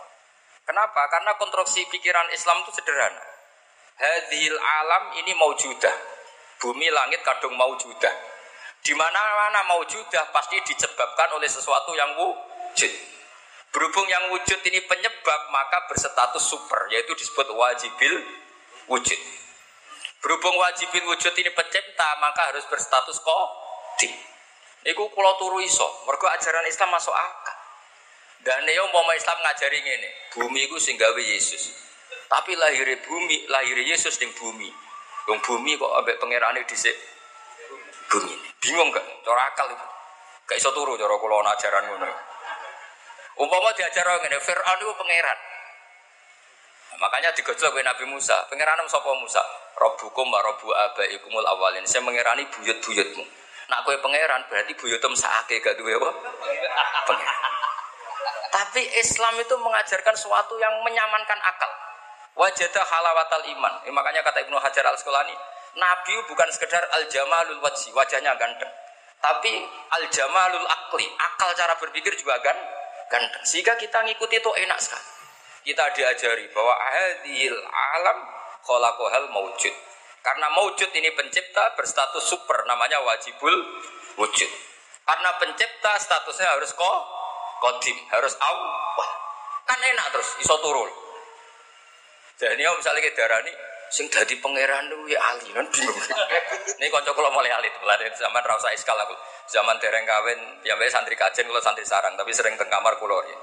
Kenapa? 0.65 1.03
Karena 1.09 1.35
konstruksi 1.41 1.89
pikiran 1.89 2.29
Islam 2.31 2.63
itu 2.63 2.71
sederhana. 2.77 3.25
Hadhil 3.97 4.57
alam 4.57 5.17
ini 5.21 5.33
maujudah. 5.37 5.97
Bumi 6.61 6.93
langit 6.93 7.25
kadung 7.25 7.57
maujudah. 7.57 8.13
Di 8.81 8.97
mana-mana 8.97 9.65
maujudah 9.77 10.33
pasti 10.33 10.57
disebabkan 10.65 11.37
oleh 11.37 11.49
sesuatu 11.49 11.93
yang 11.93 12.17
wujud. 12.17 12.93
Berhubung 13.71 14.09
yang 14.09 14.35
wujud 14.35 14.61
ini 14.67 14.83
penyebab, 14.83 15.41
maka 15.55 15.87
berstatus 15.87 16.43
super, 16.43 16.91
yaitu 16.91 17.15
disebut 17.15 17.55
wajibil 17.55 18.15
wujud. 18.91 19.21
Berhubung 20.21 20.59
wajibil 20.59 21.07
wujud 21.07 21.33
ini 21.39 21.51
pencipta, 21.55 22.09
maka 22.19 22.51
harus 22.51 22.67
berstatus 22.67 23.23
kodi. 23.23 24.11
Iku 24.81 25.13
pulau 25.13 25.37
turu 25.37 25.61
iso, 25.61 25.85
mereka 26.09 26.33
ajaran 26.33 26.65
Islam 26.65 26.89
masuk 26.97 27.13
akal. 27.13 27.57
Dan 28.41 28.65
yo 28.65 28.89
mau 28.89 29.05
Islam 29.13 29.37
ngajari 29.45 29.85
ini, 29.85 30.09
bumi 30.33 30.65
itu 30.65 30.81
singgawi 30.81 31.37
Yesus. 31.37 31.77
Tapi 32.25 32.57
lahir 32.57 32.89
bumi, 33.05 33.45
lahir 33.53 33.77
Yesus 33.77 34.17
di 34.17 34.25
bumi. 34.33 34.73
Yang 35.29 35.39
bumi 35.45 35.77
kok 35.77 35.93
ambek 36.01 36.17
pangeran 36.17 36.57
di 36.57 36.77
bumi. 38.09 38.35
Bingung 38.65 38.89
gak? 38.89 39.05
Cara 39.21 39.43
akal 39.53 39.69
itu. 39.69 39.87
Gak 40.49 40.57
iso 40.57 40.73
turu 40.73 40.97
cara 40.97 41.13
kula 41.21 41.45
ajaran 41.53 41.85
ngono. 41.93 42.09
Umpama 43.41 43.73
diajar 43.73 44.05
ini, 44.25 44.37
Fir'aun 44.41 44.79
itu 44.81 44.93
pangeran. 44.97 45.39
Makanya 47.01 47.33
digojol 47.33 47.73
oleh 47.73 47.85
Nabi 47.85 48.05
Musa. 48.05 48.45
Pangeran 48.53 48.85
sapa 48.85 49.09
Musa? 49.17 49.41
Robbukum 49.81 50.29
wa 50.29 50.45
robbu 50.45 50.69
abaikumul 50.69 51.49
awalin. 51.49 51.89
Saya 51.89 52.05
mengerani 52.05 52.45
buyut-buyutmu. 52.53 53.40
Nak 53.71 53.87
kue 53.87 53.97
pangeran 54.03 54.43
berarti 54.51 54.75
buyutum 54.75 55.15
saake 55.15 55.63
gak 55.63 55.79
duwe 55.79 55.95
apa? 55.95 56.11
Tapi 58.51 58.83
Islam 58.99 59.39
itu 59.39 59.55
mengajarkan 59.63 60.15
sesuatu 60.19 60.59
yang 60.59 60.75
menyamankan 60.83 61.39
akal. 61.39 61.71
Wajadah 62.35 62.83
halawatal 62.83 63.47
iman. 63.47 63.75
Eh, 63.87 63.95
makanya 63.95 64.27
kata 64.27 64.43
Ibnu 64.43 64.59
Hajar 64.59 64.83
al 64.91 64.99
Asqalani, 64.99 65.35
Nabi 65.79 66.15
bukan 66.27 66.51
sekedar 66.51 66.83
al 66.91 67.07
jamalul 67.07 67.63
wajhi, 67.63 67.95
wajahnya 67.95 68.35
ganteng. 68.35 68.71
Tapi 69.23 69.53
al 69.95 70.05
jamalul 70.11 70.67
akli, 70.67 71.07
akal 71.15 71.55
cara 71.55 71.79
berpikir 71.79 72.19
juga 72.19 72.43
ganteng 72.43 72.81
ganteng. 73.11 73.43
Sehingga 73.43 73.75
kita 73.75 74.07
ngikuti 74.07 74.39
itu 74.39 74.51
enak 74.55 74.79
sekali. 74.79 75.09
Kita 75.67 75.93
diajari 75.93 76.49
bahwa 76.55 76.73
ahadil 76.79 77.59
alam 77.99 78.19
khalaqahal 78.65 79.29
maujud. 79.35 79.75
Karena 80.21 80.47
maujud 80.53 80.91
ini 80.93 81.11
pencipta 81.17 81.73
berstatus 81.77 82.29
super 82.29 82.69
namanya 82.69 83.01
wajibul 83.01 83.57
wujud. 84.21 84.51
Karena 85.05 85.31
pencipta 85.41 85.97
statusnya 85.97 86.61
harus 86.61 86.77
ko 86.77 86.91
kodim, 87.61 87.97
harus 88.13 88.37
awal. 88.37 89.11
Kan 89.65 89.81
enak 89.81 90.07
terus 90.13 90.29
iso 90.45 90.57
turun. 90.61 90.91
Jadi 92.41 92.65
misalnya 92.65 93.11
darah 93.13 93.41
ini, 93.45 93.53
sing 93.93 94.09
dadi 94.09 94.39
pangeran 94.41 94.89
lu 94.89 95.05
ya 95.11 95.21
ali 95.35 95.51
kan 95.53 95.67
bingung. 95.69 95.99
Ini 96.81 96.89
kanca 96.89 97.13
kula 97.13 97.29
mulai 97.29 97.53
alit 97.53 97.75
mulai 97.85 98.09
zaman 98.17 98.41
ra 98.41 98.57
usah 98.57 98.73
iskal 98.73 98.97
aku. 98.97 99.13
Zaman 99.51 99.77
dereng 99.77 100.09
kawin 100.09 100.41
ya 100.65 100.79
wae 100.79 100.89
santri 100.89 101.19
kajen 101.19 101.45
kula 101.45 101.61
santri 101.61 101.85
sarang 101.85 102.17
tapi 102.17 102.33
sering 102.33 102.57
teng 102.57 102.71
kamar 102.73 102.97
kula 102.97 103.21
ya. 103.29 103.37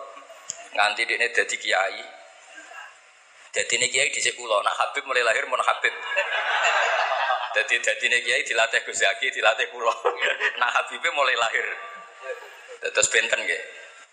Nganti 0.74 1.06
dekne 1.06 1.30
dadi 1.30 1.56
kiai. 1.62 2.02
Dadi 3.54 3.74
ini 3.78 3.88
kiai 3.92 4.10
dhisik 4.10 4.34
kula, 4.40 4.64
nak 4.64 4.74
Habib 4.82 5.04
mulai 5.06 5.22
lahir 5.22 5.46
mun 5.46 5.62
Habib. 5.62 5.94
Dadi 7.56 7.76
dadi 7.80 8.06
ini 8.10 8.18
kiai 8.24 8.44
dilatih 8.44 8.82
Gus 8.84 9.00
Zaki, 9.00 9.32
dilatih 9.32 9.72
kula. 9.72 9.94
Nak 10.60 10.70
Habibnya 10.76 11.12
mulai 11.16 11.36
lahir. 11.38 11.68
Terus 12.82 13.08
benten 13.12 13.40
nggih. 13.44 13.62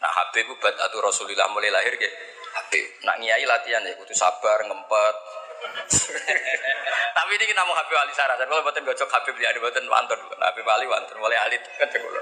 Nak 0.03 0.12
Habib 0.12 0.50
buat 0.59 0.76
atau 0.76 0.99
Rasulullah 1.00 1.49
mulai 1.50 1.73
lahir 1.73 1.95
nggih. 1.95 2.14
Habib. 2.55 2.85
Nak 3.03 3.17
kiai 3.21 3.45
latihan 3.45 3.83
ya 3.83 3.93
kudu 3.99 4.14
sabar, 4.14 4.62
ngempet, 4.64 5.17
Tapi 7.17 7.31
ini 7.37 7.45
kita 7.49 7.62
mau 7.64 7.76
Habib 7.76 7.97
Ali 7.97 8.12
Sarah. 8.12 8.37
Kalau 8.37 8.61
buatan 8.61 8.85
gocok 8.85 9.09
Habib 9.09 9.35
dia 9.38 9.50
ada 9.50 9.59
buatan 9.61 9.87
wantun. 9.88 10.21
Habib 10.37 10.67
Ali 10.69 10.87
wantun 10.88 11.17
mulai 11.21 11.38
alit 11.41 11.62
kan 11.79 11.88
kulo. 11.88 12.21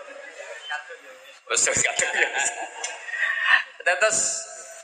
Terus 1.49 1.62
Terus 3.83 4.19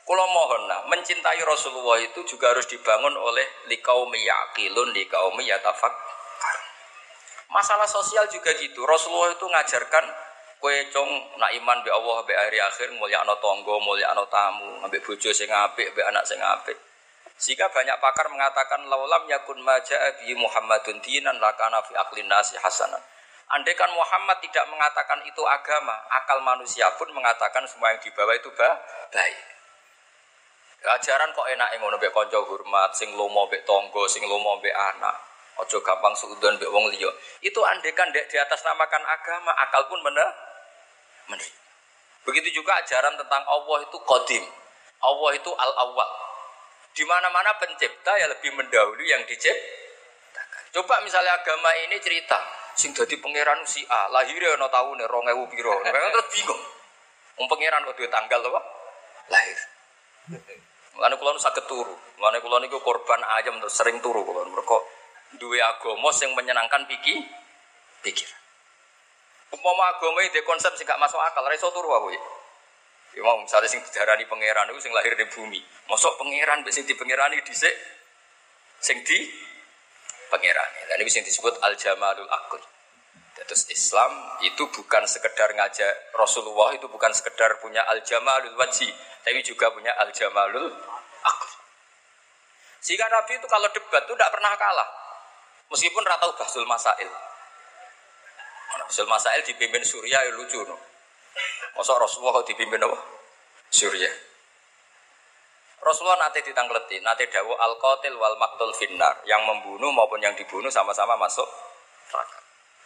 kulo 0.03 0.25
mohon 0.33 0.63
lah, 0.67 0.81
mencintai 0.89 1.39
Rasulullah 1.45 2.01
itu 2.01 2.25
juga 2.25 2.51
harus 2.51 2.65
dibangun 2.65 3.13
oleh 3.13 3.45
likau 3.69 4.09
meyakilun, 4.09 4.91
likau 4.97 5.31
meyatafak. 5.37 5.93
Masalah 7.49 7.89
sosial 7.89 8.29
juga 8.29 8.53
gitu. 8.57 8.85
Rasulullah 8.85 9.33
itu 9.33 9.47
ngajarkan 9.49 10.05
kue 10.59 10.75
cong 10.91 11.39
nak 11.39 11.55
iman 11.55 11.79
be 11.87 11.91
Allah 11.95 12.19
be 12.27 12.35
akhir 12.35 12.91
mulia 12.99 13.23
ano 13.23 13.39
tonggo 13.39 13.79
mulia 13.79 14.11
ano 14.11 14.27
tamu 14.27 14.83
ambek 14.83 15.07
bojo 15.07 15.31
sing 15.31 15.47
apik 15.47 15.95
be 15.95 16.03
anak 16.03 16.27
sing 16.27 16.43
apik 16.43 16.75
sehingga 17.39 17.71
banyak 17.71 17.95
pakar 18.03 18.27
mengatakan 18.27 18.83
laulam 18.91 19.23
yakun 19.31 19.63
maja 19.63 19.95
bi 20.19 20.35
Muhammadun 20.35 20.99
dinan 20.99 21.39
lakana 21.39 21.79
fi 21.87 21.95
aklin 21.95 22.27
nasi 22.27 22.59
hasanan. 22.59 22.99
Andai 23.49 23.79
kan 23.79 23.89
Muhammad 23.95 24.43
tidak 24.45 24.67
mengatakan 24.69 25.25
itu 25.25 25.41
agama, 25.47 25.97
akal 26.13 26.43
manusia 26.45 26.91
pun 27.01 27.09
mengatakan 27.15 27.65
semua 27.65 27.95
yang 27.95 28.03
dibawa 28.03 28.37
itu 28.37 28.51
baik. 28.53 29.39
Ajaran 30.85 31.33
kok 31.33 31.49
enak 31.49 31.79
ngono 31.81 31.97
mbek 31.97 32.13
kanca 32.13 32.43
hormat, 32.43 32.93
sing 32.93 33.15
lomo 33.17 33.49
mbek 33.49 33.65
tonggo, 33.65 34.05
sing 34.11 34.27
lomo 34.27 34.59
mbek 34.61 34.75
anak. 34.75 35.17
Ojo 35.59 35.83
gampang 35.83 36.15
suudon 36.15 36.55
mbek 36.55 36.71
wong 36.71 36.87
liya. 36.95 37.11
Itu 37.43 37.59
andekan 37.67 38.15
dek 38.15 38.31
di 38.31 38.39
atas 38.39 38.63
namakan 38.63 39.03
agama, 39.03 39.51
akal 39.67 39.91
pun 39.91 39.99
bener. 40.07 40.31
Begitu 42.23 42.63
juga 42.63 42.79
ajaran 42.79 43.19
tentang 43.19 43.43
Allah 43.43 43.83
itu 43.83 43.99
kodim. 44.07 44.45
Allah 45.03 45.31
itu 45.35 45.51
al-awwal. 45.51 46.11
Di 46.95 47.03
mana-mana 47.03 47.59
pencipta 47.59 48.15
ya 48.19 48.31
lebih 48.31 48.55
mendahului 48.55 49.07
yang 49.07 49.23
diciptakan. 49.27 50.63
Coba 50.79 51.03
misalnya 51.03 51.35
agama 51.39 51.71
ini 51.87 51.99
cerita, 52.03 52.39
sing 52.79 52.95
dadi 52.95 53.19
pangeran 53.19 53.63
si 53.67 53.83
A, 53.87 54.11
lahirnya 54.11 54.59
no 54.59 54.67
tahun 54.71 55.07
rongewu 55.07 55.47
piro, 55.51 55.79
mereka 55.83 56.11
terus 56.15 56.29
bingung. 56.39 56.63
Wong 57.39 57.47
pangeran 57.47 57.87
kok 57.87 57.95
duwe 57.99 58.11
tanggal 58.11 58.41
apa? 58.47 58.61
Lahir. 59.31 59.59
Mulane 60.99 61.15
kula 61.15 61.31
nu 61.35 61.39
saged 61.39 61.67
turu. 61.71 61.95
Mulane 62.19 62.43
kula 62.43 62.59
niku 62.59 62.83
korban 62.83 63.23
ayam 63.39 63.63
terus 63.63 63.79
sering 63.79 64.03
turu 64.03 64.27
kula. 64.27 64.43
Mergo 64.51 64.83
duwe 65.37 65.61
agama 65.61 66.09
sing 66.15 66.33
menyenangkan 66.33 66.89
pikir 66.89 67.21
pikir. 68.01 68.29
Umpama 69.49 69.97
agama 69.97 70.21
itu 70.25 70.41
konsep 70.45 70.73
sing 70.77 70.85
gak 70.85 71.01
masuk 71.01 71.21
akal, 71.21 71.45
ra 71.45 71.57
turu 71.57 71.89
aku 71.93 72.09
ya. 72.13 72.23
Ya 73.17 73.25
mau 73.25 73.41
misalnya 73.41 73.67
sing 73.67 73.81
didarani 73.81 74.29
pangeran 74.29 74.69
itu 74.69 74.85
sing 74.85 74.93
lahir 74.93 75.17
di 75.17 75.25
bumi. 75.33 75.61
Masuk 75.89 76.13
pangeran 76.21 76.61
sing 76.69 76.85
di 76.85 76.93
pangeran 76.93 77.33
di 77.33 77.41
dhisik 77.41 77.73
sing 78.79 79.01
di 79.03 79.19
pangeran. 80.29 80.69
Dan 80.93 81.01
ini 81.01 81.11
sing 81.11 81.25
disebut 81.25 81.57
al 81.65 81.75
jamalul 81.81 82.29
akul. 82.29 82.61
Terus 83.39 83.65
Islam 83.73 84.13
itu 84.45 84.69
bukan 84.69 85.09
sekedar 85.09 85.49
ngajak 85.57 86.13
Rasulullah 86.13 86.77
itu 86.77 86.85
bukan 86.91 87.09
sekedar 87.17 87.57
punya 87.65 87.81
al 87.89 88.05
jamalul 88.05 88.53
wajhi, 88.61 88.93
tapi 89.25 89.41
juga 89.41 89.73
punya 89.73 89.97
al 89.97 90.13
jamalul 90.13 90.69
akul. 91.25 91.53
Sehingga 92.85 93.09
Nabi 93.09 93.41
itu 93.41 93.49
kalau 93.49 93.73
debat 93.73 94.05
itu 94.05 94.13
tidak 94.13 94.31
pernah 94.37 94.53
kalah. 94.61 95.08
Meskipun 95.69 96.05
ratau 96.05 96.33
basul 96.33 96.65
masail. 96.65 97.11
Basul 98.89 99.07
masail 99.09 99.45
dipimpin 99.45 99.85
Surya 99.85 100.25
ya 100.25 100.33
lucu 100.33 100.65
no. 100.65 100.77
Masa 101.77 101.95
Rasulullah 101.95 102.41
kok 102.41 102.49
dipimpin 102.51 102.83
apa? 102.83 102.99
Surya. 103.69 104.11
Rasulullah 105.79 106.27
nanti 106.27 106.43
ditangkleti, 106.43 106.99
nanti 107.07 107.31
dawu 107.31 107.55
al 107.55 107.79
qatil 107.79 108.19
wal 108.19 108.35
maktul 108.35 108.75
finnar, 108.75 109.23
yang 109.31 109.47
membunuh 109.47 109.95
maupun 109.95 110.19
yang 110.19 110.35
dibunuh 110.35 110.67
sama-sama 110.69 111.15
masuk 111.15 111.47
neraka. 112.11 112.39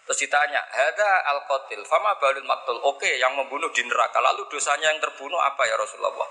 Terus 0.05 0.19
ditanya, 0.29 0.61
ada 0.61 1.11
al 1.33 1.41
qatil, 1.49 1.81
fama 1.89 2.13
balul 2.21 2.45
maktul. 2.45 2.77
Oke, 2.85 3.17
yang 3.17 3.33
membunuh 3.33 3.73
di 3.73 3.81
neraka. 3.89 4.21
Lalu 4.21 4.45
dosanya 4.53 4.93
yang 4.93 5.01
terbunuh 5.01 5.41
apa 5.41 5.65
ya 5.65 5.79
Rasulullah? 5.81 6.29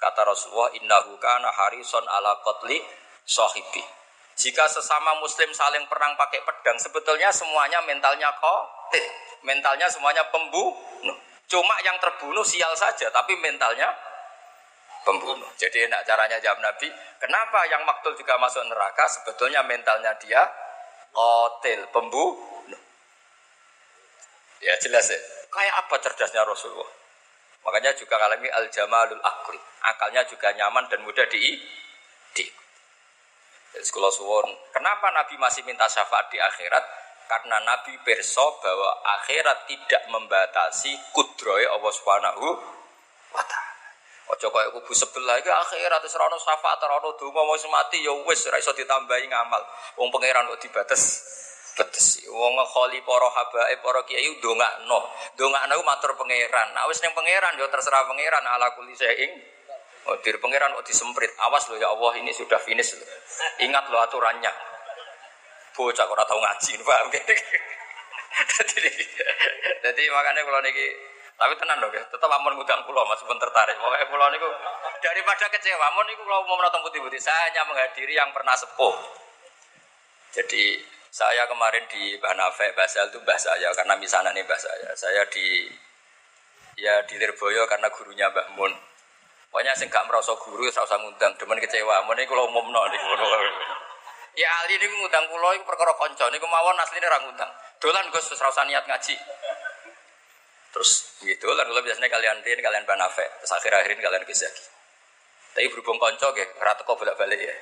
Kata 0.00 0.22
Rasulullah, 0.24 0.72
innahu 0.80 1.18
kana 1.20 1.50
harison 1.52 2.06
ala 2.08 2.40
qatli 2.40 2.80
sahibi. 3.28 3.97
Jika 4.38 4.70
sesama 4.70 5.18
muslim 5.18 5.50
saling 5.50 5.82
perang 5.90 6.14
pakai 6.14 6.38
pedang, 6.46 6.78
sebetulnya 6.78 7.26
semuanya 7.34 7.82
mentalnya 7.82 8.30
qatil. 8.38 9.06
Mentalnya 9.42 9.90
semuanya 9.90 10.22
pembunuh. 10.30 11.18
Cuma 11.50 11.74
yang 11.82 11.98
terbunuh 11.98 12.46
sial 12.46 12.70
saja, 12.78 13.10
tapi 13.10 13.34
mentalnya 13.42 13.90
pembunuh. 15.02 15.48
Jadi 15.58 15.90
enak 15.90 16.06
caranya 16.06 16.38
jawab 16.38 16.62
Nabi, 16.62 16.86
kenapa 17.18 17.66
yang 17.66 17.82
maktul 17.82 18.14
juga 18.14 18.38
masuk 18.38 18.62
neraka? 18.70 19.10
Sebetulnya 19.10 19.66
mentalnya 19.66 20.14
dia 20.22 20.46
kotil, 21.10 21.82
pembunuh. 21.90 22.38
Ya 24.62 24.74
jelas 24.78 25.10
ya. 25.10 25.18
Kayak 25.48 25.74
apa 25.86 25.94
cerdasnya 25.98 26.46
Rasulullah? 26.46 26.92
Makanya 27.66 27.90
juga 27.98 28.20
alami 28.22 28.46
al 28.52 28.70
jamalul 28.70 29.22
akli. 29.22 29.58
Akalnya 29.82 30.22
juga 30.30 30.52
nyaman 30.54 30.86
dan 30.86 31.02
mudah 31.02 31.26
di. 31.26 31.58
Jadi 33.74 33.84
suwon. 33.84 34.48
Kenapa 34.72 35.12
Nabi 35.12 35.36
masih 35.36 35.62
minta 35.68 35.84
syafaat 35.84 36.32
di 36.32 36.40
akhirat? 36.40 36.84
Karena 37.28 37.60
Nabi 37.60 38.00
perso 38.00 38.56
bahwa 38.64 39.04
akhirat 39.20 39.68
tidak 39.68 40.02
membatasi 40.08 40.96
kudroy 41.12 41.68
Allah 41.68 41.92
Subhanahu 41.92 42.46
wa 43.36 43.44
taala. 43.44 43.68
Ojo 44.28 44.48
kaya 44.52 44.68
kubu 44.72 44.92
sebelah 44.92 45.40
iki 45.40 45.48
akhirat 45.48 46.04
wis 46.04 46.16
syafaat, 46.16 46.80
ora 46.84 47.00
ono 47.00 47.16
donga 47.16 47.40
mau 47.44 47.56
mati 47.72 48.04
ya 48.04 48.12
wis 48.28 48.44
ora 48.48 48.60
iso 48.60 48.76
ditambahi 48.76 49.24
ngamal. 49.24 49.62
Wong 49.96 50.08
pangeran 50.12 50.48
kok 50.52 50.60
dibates 50.68 51.04
betes. 51.76 52.28
Wong 52.28 52.56
kholi 52.68 53.00
para 53.04 53.28
habae 53.32 53.76
para 53.80 54.04
kiai 54.04 54.28
ndongakno. 54.36 54.98
Ndongakno 55.36 55.80
matur 55.80 56.12
pangeran. 56.16 56.76
Nah 56.76 56.84
wis 56.88 57.00
ning 57.00 57.16
pangeran 57.16 57.56
ya 57.56 57.68
terserah 57.72 58.04
pangeran 58.04 58.44
ala 58.44 58.72
kulli 58.76 58.92
saing. 58.92 59.57
Oh, 60.08 60.16
pangeran 60.16 60.72
kok 60.72 60.86
disemprit. 60.88 61.28
Awas 61.36 61.68
lo 61.68 61.76
ya 61.76 61.92
Allah 61.92 62.12
ini 62.16 62.32
sudah 62.32 62.56
finish 62.56 62.96
loh. 62.96 63.08
Ingat 63.60 63.92
lo 63.92 64.00
aturannya 64.00 64.52
bocah 65.78 66.04
kok 66.10 66.18
tau 66.26 66.40
ngaji, 66.42 66.70
paham 66.88 67.06
Jadi 68.66 68.90
jadi 69.78 70.02
makanya 70.10 70.42
kalau 70.42 70.58
niki 70.58 70.86
tapi 71.38 71.54
tenan 71.54 71.78
dong 71.78 71.94
ya, 71.94 72.02
tetap 72.02 72.26
amun 72.26 72.58
ngundang 72.58 72.82
pulau 72.82 73.06
mas 73.06 73.22
pun 73.22 73.38
tertarik. 73.38 73.78
Pokoknya 73.78 74.10
pulau 74.10 74.26
niku 74.34 74.50
daripada 74.98 75.46
kecewa, 75.46 75.86
amun 75.94 76.02
niku 76.10 76.26
kalau 76.26 76.42
mau 76.50 76.58
menonton 76.58 76.82
putih-putih, 76.82 77.22
saya 77.22 77.46
hanya 77.46 77.62
menghadiri 77.62 78.18
yang 78.18 78.34
pernah 78.34 78.58
sepuh. 78.58 78.98
Jadi 80.34 80.82
saya 81.14 81.46
kemarin 81.46 81.86
di 81.86 82.18
Banafe 82.18 82.74
Basal 82.74 83.06
itu 83.14 83.22
bahasa 83.22 83.54
saya 83.54 83.70
karena 83.70 83.94
misalnya 83.94 84.34
nih 84.34 84.42
bahasa 84.50 84.66
saya. 84.66 84.90
Saya 84.98 85.22
di 85.30 85.70
ya 86.74 87.06
di 87.06 87.14
Lirboyo 87.22 87.70
karena 87.70 87.86
gurunya 87.86 88.26
Mbah 88.34 88.58
Mun. 88.58 88.74
Pokoknya 89.48 89.72
sing 89.72 89.88
gak 89.88 90.04
merasa 90.04 90.36
guru, 90.36 90.68
saya 90.68 90.84
usah 90.84 91.00
ngundang. 91.00 91.32
Demen 91.40 91.56
kecewa, 91.56 92.04
amun 92.04 92.14
niku 92.20 92.36
kalau 92.36 92.52
umum 92.52 92.68
nih. 92.68 93.00
Ya 94.38 94.48
ahli 94.62 94.78
ini 94.78 94.86
ngundang 94.92 95.26
pulau 95.26 95.50
ini 95.56 95.66
perkara 95.66 95.90
konco 95.98 96.30
ini 96.30 96.38
kemauan 96.38 96.78
asli 96.78 97.00
ini 97.00 97.08
ngundang. 97.08 97.50
Dolan 97.82 98.06
gus 98.12 98.28
terus 98.28 98.38
rasa 98.38 98.62
niat 98.68 98.86
ngaji. 98.86 99.16
Terus 100.68 100.90
gitu, 101.24 101.48
lalu 101.48 101.74
kula 101.74 101.80
biasanya 101.80 102.06
kalian 102.12 102.38
tin, 102.44 102.60
kalian 102.60 102.84
banafe, 102.84 103.24
terus 103.40 103.50
akhir 103.56 103.72
akhirin 103.72 103.98
kalian 103.98 104.22
kisah. 104.28 104.52
Tapi 105.56 105.66
berhubung 105.74 105.98
konco 105.98 106.30
ke, 106.36 106.44
rata 106.60 106.84
kok 106.84 106.94
bolak 106.94 107.16
balik 107.18 107.40
ya. 107.40 107.56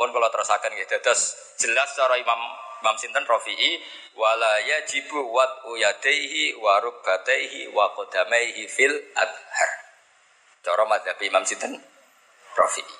Mohon 0.00 0.16
kalau 0.16 0.28
terasakan 0.32 0.70
gitu, 0.80 0.96
terus 1.02 1.22
jelas 1.60 1.92
cara 1.92 2.14
Imam 2.16 2.40
Imam 2.80 2.96
Sinten 2.96 3.24
Rafi'i 3.26 3.80
wala 4.16 4.52
yajibu 4.64 5.28
wat 5.30 5.62
uyadaihi 5.68 6.56
wa 6.56 6.80
rukbataihi 6.80 7.68
wa 7.70 7.92
qadamaihi 7.92 8.64
fil 8.64 8.96
adhar. 9.12 9.70
Cara 10.64 10.82
madzhab 10.88 11.20
Imam 11.22 11.44
Sinten 11.44 11.76
Rafi'i. 12.56 12.96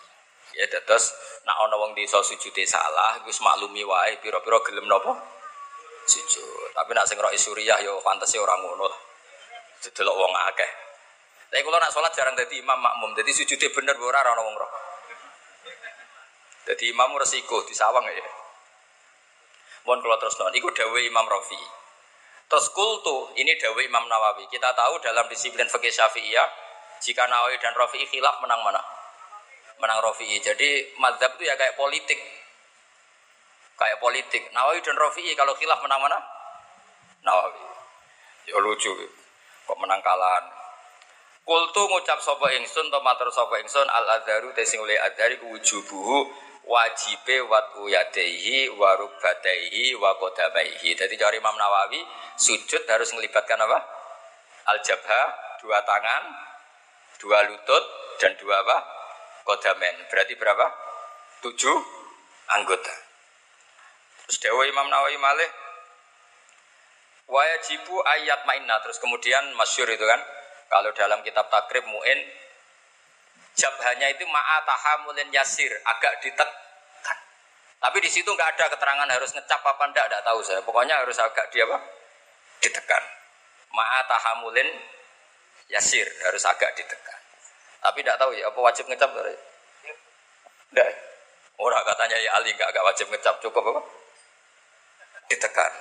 Ya 0.57 0.65
terus 0.69 1.13
nak 1.45 1.57
ana 1.69 1.77
wong 1.77 1.93
desa 1.93 2.21
sujude 2.25 2.65
salah 2.65 3.21
wis 3.29 3.41
maklumi 3.45 3.85
wae 3.85 4.17
pira-pira 4.21 4.61
gelem 4.65 4.89
napa? 4.89 5.13
Sujud. 6.07 6.71
Tapi 6.73 6.95
nak 6.95 7.09
sing 7.09 7.19
roh 7.19 7.33
Suriah 7.35 7.83
yo 7.83 7.99
fantasi 8.01 8.39
ora 8.39 8.55
ngono 8.57 8.87
lah. 8.87 9.01
Didelok 9.83 10.17
wong 10.17 10.33
akeh. 10.53 10.71
Tapi 11.51 11.61
kalau 11.61 11.79
nak 11.81 11.91
sholat 11.91 12.13
jarang 12.15 12.37
jadi 12.37 12.59
imam 12.63 12.79
makmum, 12.79 13.15
jadi 13.17 13.31
sujudnya 13.33 13.71
bener 13.75 13.97
ora 13.99 14.23
ora 14.23 14.43
wong 14.45 14.57
roh. 14.57 14.71
Jadi 16.67 16.91
imam 16.91 17.15
resiko 17.19 17.63
di 17.67 17.75
sawang 17.75 18.07
ya. 18.07 18.46
Mohon 19.87 20.03
kalau 20.03 20.19
terus 20.19 20.35
non, 20.43 20.51
ikut 20.51 20.75
dawe 20.75 20.99
Imam 20.99 21.27
Rafi. 21.31 21.63
Terus 22.47 22.67
kultu, 22.75 23.31
ini 23.39 23.55
dawe 23.55 23.79
Imam 23.79 24.07
Nawawi. 24.11 24.51
Kita 24.51 24.75
tahu 24.75 24.99
dalam 24.99 25.31
disiplin 25.31 25.67
fikih 25.71 25.95
Syafi'iyah, 25.95 26.47
jika 27.03 27.27
Nawawi 27.31 27.59
dan 27.63 27.75
Rafi 27.79 28.03
khilaf 28.07 28.43
menang 28.43 28.67
mana? 28.67 28.83
Menang 29.79 30.03
Rafi. 30.03 30.27
Jadi 30.43 30.99
madhab 30.99 31.39
itu 31.39 31.47
ya 31.47 31.55
kayak 31.55 31.79
politik. 31.79 32.19
Kayak 33.79 34.03
politik. 34.03 34.43
Nawawi 34.51 34.83
dan 34.83 34.99
Rafi 34.99 35.23
kalau 35.39 35.55
khilaf 35.55 35.79
menang 35.83 36.03
mana? 36.03 36.19
Nawawi. 37.23 37.63
Ya 38.51 38.59
lucu. 38.59 38.91
Kok 39.67 39.79
menang 39.79 40.03
kalahan. 40.03 40.47
Kultu 41.47 41.83
ngucap 41.87 42.19
sapa 42.19 42.51
ingsun 42.59 42.91
to 42.91 42.99
matur 43.07 43.31
sapa 43.31 43.63
ingsun 43.63 43.87
al 43.87 44.19
adharu 44.19 44.51
tesing 44.51 44.83
oleh 44.83 44.99
adhari 44.99 45.39
wujubuhu 45.47 46.27
wajibe 46.67 47.47
watu 47.47 47.87
yadehi 47.87 48.69
wa 48.75 48.99
rukbataihi 48.99 49.95
wa 49.95 50.19
kodamaihi. 50.19 50.99
Jadi 50.99 51.15
dari 51.15 51.39
Imam 51.39 51.55
Nawawi 51.55 52.03
sujud 52.35 52.83
harus 52.91 53.15
melibatkan 53.15 53.57
apa? 53.63 53.79
Al 54.67 54.83
jabha 54.83 55.23
dua 55.63 55.79
tangan, 55.87 56.23
dua 57.23 57.47
lutut 57.47 57.85
dan 58.19 58.35
dua 58.43 58.61
apa? 58.67 58.79
Kodamen. 59.47 60.11
Berarti 60.11 60.35
berapa? 60.35 60.67
Tujuh 61.47 61.79
anggota. 62.51 62.95
Terus 64.27 64.43
Dewa 64.43 64.67
Imam 64.67 64.91
Nawawi 64.91 65.15
malih 65.23 65.51
wajibu 67.27 67.95
ayat 68.07 68.47
mainna 68.47 68.79
terus 68.83 69.03
kemudian 69.03 69.43
masyur 69.59 69.87
itu 69.91 70.03
kan 70.03 70.23
kalau 70.71 70.91
dalam 70.95 71.23
kitab 71.27 71.51
takrib 71.51 71.83
muin 71.87 72.19
jabhanya 73.57 74.13
itu 74.13 74.23
ma'atahamulin 74.29 75.33
yasir, 75.33 75.73
agak 75.83 76.21
ditekan. 76.21 76.47
Tapi 77.77 77.99
di 78.01 78.11
situ 78.13 78.29
nggak 78.29 78.57
ada 78.57 78.73
keterangan 78.73 79.09
harus 79.09 79.31
ngecap 79.33 79.61
apa 79.65 79.83
ndak, 79.93 80.05
nggak 80.09 80.23
tahu 80.25 80.41
saya. 80.45 80.61
Pokoknya 80.65 81.01
harus 81.01 81.17
agak 81.17 81.49
dia 81.53 81.65
apa? 81.65 81.81
Ditekan. 82.61 83.03
Ma'atahamulin 83.73 84.69
yasir, 85.73 86.09
harus 86.25 86.45
agak 86.45 86.73
ditekan. 86.77 87.21
Tapi 87.81 88.01
tidak 88.05 88.17
tahu 88.21 88.33
ya, 88.37 88.49
apa 88.49 88.59
wajib 88.61 88.85
ngecap? 88.89 89.11
Tidak. 89.13 90.91
Orang 91.57 91.85
katanya 91.89 92.17
ya 92.21 92.37
Ali 92.37 92.53
nggak 92.53 92.69
agak 92.69 92.85
wajib 92.85 93.07
ngecap, 93.09 93.41
cukup 93.41 93.65
apa? 93.73 93.81
Ditekan. 95.33 95.73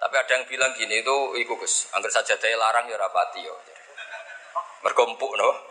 Tapi 0.00 0.14
ada 0.16 0.32
yang 0.32 0.44
bilang 0.48 0.72
gini 0.72 1.04
itu, 1.04 1.16
iku 1.44 1.60
gus, 1.60 1.84
angker 1.92 2.08
saja 2.08 2.32
daya 2.40 2.56
larang 2.56 2.88
ya 2.88 2.96
rapati 2.96 3.44
yo. 3.44 3.54
Berkumpul 4.80 5.36
no. 5.36 5.69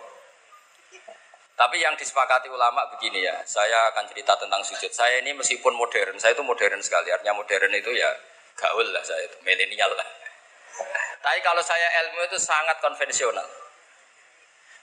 Tapi 1.60 1.75
yang 1.84 1.91
disepakati 1.99 2.47
ulama 2.47 2.88
begini 2.95 3.19
ya, 3.19 3.36
saya 3.43 3.91
akan 3.91 4.08
cerita 4.08 4.32
tentang 4.39 4.63
sujud. 4.63 4.88
Saya 4.95 5.19
ini 5.19 5.36
meskipun 5.36 5.75
modern, 5.75 6.15
saya 6.15 6.32
itu 6.32 6.39
modern 6.39 6.80
sekali. 6.80 7.12
Artinya 7.12 7.36
modern 7.36 7.75
itu 7.75 7.91
ya 7.91 8.08
gaul 8.56 8.88
lah 8.95 9.04
saya 9.04 9.28
itu, 9.28 9.36
milenial 9.43 9.91
lah. 9.91 10.08
Tapi 11.19 11.39
kalau 11.43 11.60
saya 11.60 11.84
ilmu 12.08 12.32
itu 12.32 12.39
sangat 12.39 12.80
konvensional. 12.80 13.43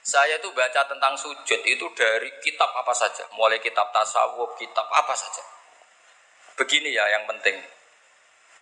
Saya 0.05 0.39
itu 0.39 0.53
baca 0.53 0.87
tentang 0.87 1.17
sujud 1.17 1.61
itu 1.65 1.85
dari 1.97 2.29
kitab 2.39 2.69
apa 2.77 2.93
saja, 2.93 3.27
mulai 3.35 3.59
kitab 3.59 3.89
tasawuf, 3.91 4.55
kitab 4.55 4.85
apa 4.87 5.17
saja. 5.17 5.43
Begini 6.55 6.93
ya 6.93 7.03
yang 7.09 7.27
penting. 7.27 7.57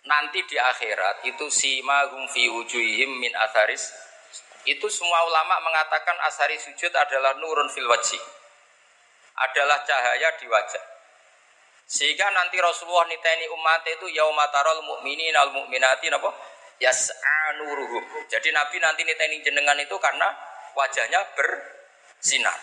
Nanti 0.08 0.42
di 0.46 0.56
akhirat 0.58 1.22
itu 1.28 1.46
hum 1.46 2.24
fi 2.26 2.48
wujuhihim 2.50 3.10
min 3.22 3.30
atharis 3.36 3.94
itu 4.66 4.86
semua 4.90 5.22
ulama 5.30 5.62
mengatakan 5.62 6.18
asari 6.26 6.58
sujud 6.58 6.90
adalah 6.90 7.38
nurun 7.38 7.70
fil 7.70 7.86
wajhi. 7.86 8.18
Adalah 9.36 9.78
cahaya 9.86 10.34
di 10.42 10.46
wajah. 10.50 10.84
Sehingga 11.86 12.26
nanti 12.34 12.58
Rasulullah 12.58 13.06
niteni 13.06 13.46
umat 13.46 13.86
itu 13.86 14.10
yaumatarol 14.10 14.82
mu'minin 14.82 15.38
al 15.38 15.54
mu'minati 15.54 16.10
napa? 16.10 16.34
Yas'a 16.82 17.56
nuruhum. 17.62 18.02
Jadi 18.26 18.50
Nabi 18.50 18.82
nanti 18.82 19.06
niteni 19.06 19.38
jenengan 19.46 19.78
itu 19.78 19.94
karena 20.02 20.28
wajahnya 20.74 21.22
bersinar. 21.38 22.58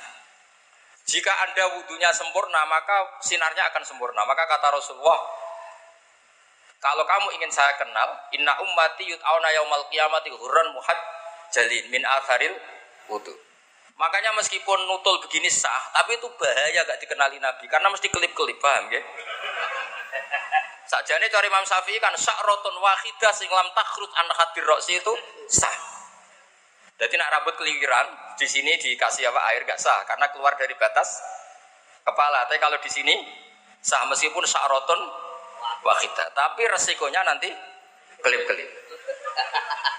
Jika 1.08 1.32
Anda 1.48 1.80
wudhunya 1.80 2.12
sempurna, 2.12 2.68
maka 2.68 3.20
sinarnya 3.24 3.72
akan 3.72 3.84
sempurna. 3.88 4.24
Maka 4.28 4.44
kata 4.48 4.76
Rasulullah, 4.76 5.20
kalau 6.84 7.08
kamu 7.08 7.40
ingin 7.40 7.52
saya 7.52 7.76
kenal, 7.80 8.28
inna 8.36 8.60
ummati 8.60 9.08
yut'auna 9.08 9.50
yaumal 9.56 9.88
qiyamati 9.88 10.36
hurran 10.36 10.68
muhad 10.76 11.00
jalin 11.54 11.86
min 11.94 12.02
atharil 12.02 12.58
wudu. 13.14 13.34
Makanya 13.94 14.34
meskipun 14.34 14.90
nutul 14.90 15.22
begini 15.22 15.54
sah, 15.54 15.94
tapi 15.94 16.18
itu 16.18 16.26
bahaya 16.34 16.82
gak 16.82 16.98
dikenali 16.98 17.38
Nabi 17.38 17.70
karena 17.70 17.94
mesti 17.94 18.10
kelip-kelip 18.10 18.58
paham 18.58 18.90
ya. 18.90 18.98
Sakjane 20.92 21.30
cari 21.30 21.48
Imam 21.48 21.62
Syafi'i 21.62 22.02
kan 22.02 22.12
sakrotun 22.18 22.74
wahidah 22.82 23.32
sing 23.32 23.48
lam 23.54 23.70
takhrut 23.78 24.10
an 24.18 24.28
hadir 24.34 24.66
roksi 24.66 24.98
itu 24.98 25.14
sah. 25.46 25.78
Jadi 26.98 27.14
nak 27.22 27.30
rambut 27.38 27.54
keliwiran 27.58 28.36
di 28.38 28.50
sini 28.50 28.82
dikasih 28.82 29.30
apa 29.30 29.42
air 29.54 29.62
gak 29.62 29.78
sah 29.78 30.02
karena 30.10 30.26
keluar 30.34 30.58
dari 30.58 30.74
batas 30.74 31.22
kepala. 32.02 32.50
Tapi 32.50 32.58
kalau 32.58 32.82
di 32.82 32.90
sini 32.90 33.14
sah 33.78 34.10
meskipun 34.10 34.42
sakrotun 34.42 35.00
wahidah. 35.86 36.34
Tapi 36.34 36.66
resikonya 36.66 37.22
nanti 37.22 37.54
kelip-kelip. 38.26 38.70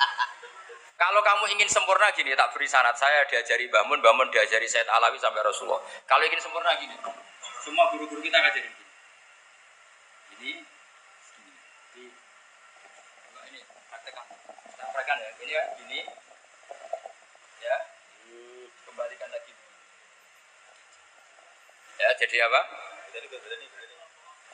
Kalau 0.94 1.20
kamu 1.26 1.58
ingin 1.58 1.66
sempurna 1.66 2.06
gini, 2.14 2.38
tak 2.38 2.54
beri 2.54 2.70
sanat. 2.70 2.94
Saya 2.94 3.26
diajari 3.26 3.66
bangun, 3.66 3.98
bangun 3.98 4.30
diajari 4.30 4.70
Said 4.70 4.86
Alawi 4.86 5.18
sampai 5.18 5.42
Rasulullah. 5.42 5.82
Kalau 6.06 6.22
ingin 6.22 6.38
sempurna 6.38 6.70
gini, 6.78 6.94
semua 7.66 7.90
guru-guru 7.90 8.22
kita 8.22 8.38
ngajarin 8.38 8.70
gini. 8.70 8.86
Ini. 10.38 10.52
Ini, 13.50 13.60
praktekan. 13.90 14.24
Praktekan 14.78 15.16
ya. 15.18 15.30
Ini 15.42 15.52
ya, 15.52 15.62
gini. 15.82 16.00
Ya, 17.58 17.76
kembalikan 18.86 19.28
lagi. 19.34 19.52
Ya, 21.98 22.08
jadi 22.22 22.36
apa? 22.46 22.60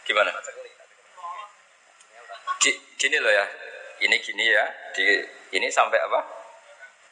Gimana? 0.09 0.31
Gini 2.97 3.17
loh 3.21 3.33
ya. 3.33 3.47
Ini 4.01 4.17
gini 4.25 4.45
ya. 4.49 4.65
Di 4.97 5.07
ini 5.55 5.67
sampai 5.71 5.99
apa? 5.99 6.21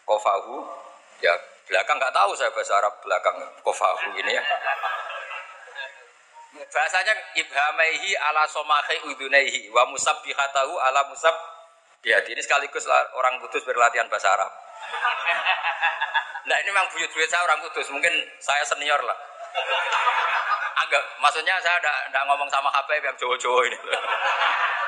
kofahu 0.08 0.64
ya 1.20 1.36
belakang 1.68 2.00
nggak 2.00 2.14
tahu 2.16 2.32
saya 2.32 2.48
bahasa 2.56 2.80
Arab 2.80 2.96
belakang 3.04 3.36
kofahu 3.60 4.16
ini 4.16 4.32
ya 4.32 4.42
bahasanya 6.72 7.12
ibhamaihi 7.36 8.16
ala 8.16 8.48
somahi 8.48 9.04
udunaihi 9.12 9.68
wa 9.68 9.84
musabbihatahu 9.92 10.72
ala 10.80 11.04
musab 11.12 11.36
ya 12.00 12.16
ini 12.24 12.40
sekaligus 12.40 12.88
orang 12.88 13.36
kudus 13.44 13.68
berlatihan 13.68 14.08
bahasa 14.08 14.32
Arab 14.32 14.48
nah 16.48 16.56
ini 16.56 16.72
memang 16.72 16.88
buyut-buyut 16.88 17.28
saya 17.28 17.44
orang 17.44 17.60
kudus 17.68 17.92
mungkin 17.92 18.12
saya 18.40 18.64
senior 18.64 19.04
lah 19.04 19.18
Agak, 20.78 21.02
maksudnya 21.18 21.58
saya 21.58 21.74
tidak 21.82 22.22
ngomong 22.30 22.46
sama 22.46 22.70
Habib 22.70 23.02
yang 23.02 23.16
Jawa-Jawa 23.18 23.66
ini. 23.66 23.74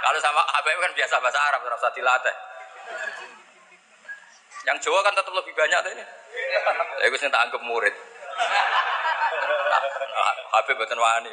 Kalau 0.06 0.18
sama 0.22 0.38
Habib 0.46 0.78
kan 0.78 0.92
biasa 0.94 1.18
bahasa 1.18 1.40
Arab, 1.50 1.66
terus 1.66 1.82
dilatih. 1.98 2.36
Yang 4.68 4.78
Jawa 4.86 5.00
kan 5.02 5.14
tetap 5.16 5.32
lebih 5.32 5.54
banyak 5.56 5.80
ini. 5.96 6.04
Ya 7.00 7.06
gue 7.08 7.18
tak 7.18 7.42
anggap 7.48 7.62
murid. 7.64 7.94
Habib 10.50 10.76
betul 10.76 11.00
wani. 11.00 11.30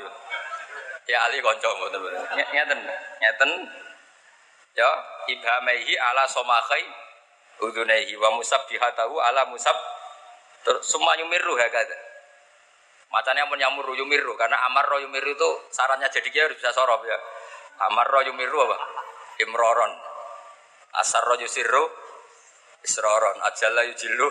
Ya 1.08 1.18
Ali 1.28 1.44
konco 1.44 1.70
betul 1.88 2.02
betul. 2.08 2.24
Nyeten, 2.34 2.80
nyeten. 3.20 3.52
Ya 4.78 4.90
ibhamaihi 5.28 5.94
ala 5.98 6.24
somakai 6.30 6.86
udunaihi 7.66 8.14
wa 8.22 8.30
musab 8.38 8.62
dihatahu 8.70 9.18
ala 9.18 9.50
musab 9.50 9.74
terus 10.62 10.86
semua 10.86 11.18
yumiru 11.18 11.58
ya 11.58 11.68
kata. 11.68 11.98
Macamnya 13.08 13.48
pun 13.48 13.58
yamuru 13.58 13.96
yumiru 13.96 14.36
karena 14.36 14.60
amar 14.68 14.86
roh 14.86 15.00
yumiru 15.00 15.32
itu 15.32 15.50
sarannya 15.72 16.12
jadi 16.12 16.28
dia 16.30 16.44
harus 16.46 16.60
bisa 16.60 16.76
sorof 16.76 17.02
ya. 17.08 17.18
Amar 17.90 18.06
roh 18.06 18.22
yumiru 18.28 18.58
apa? 18.68 18.78
Imroron. 19.42 20.07
Asar 21.02 21.24
roh 21.26 21.38
yusiru 21.38 21.86
Isroron 22.86 23.38
ajalla 23.44 23.84
yujilu 23.90 24.30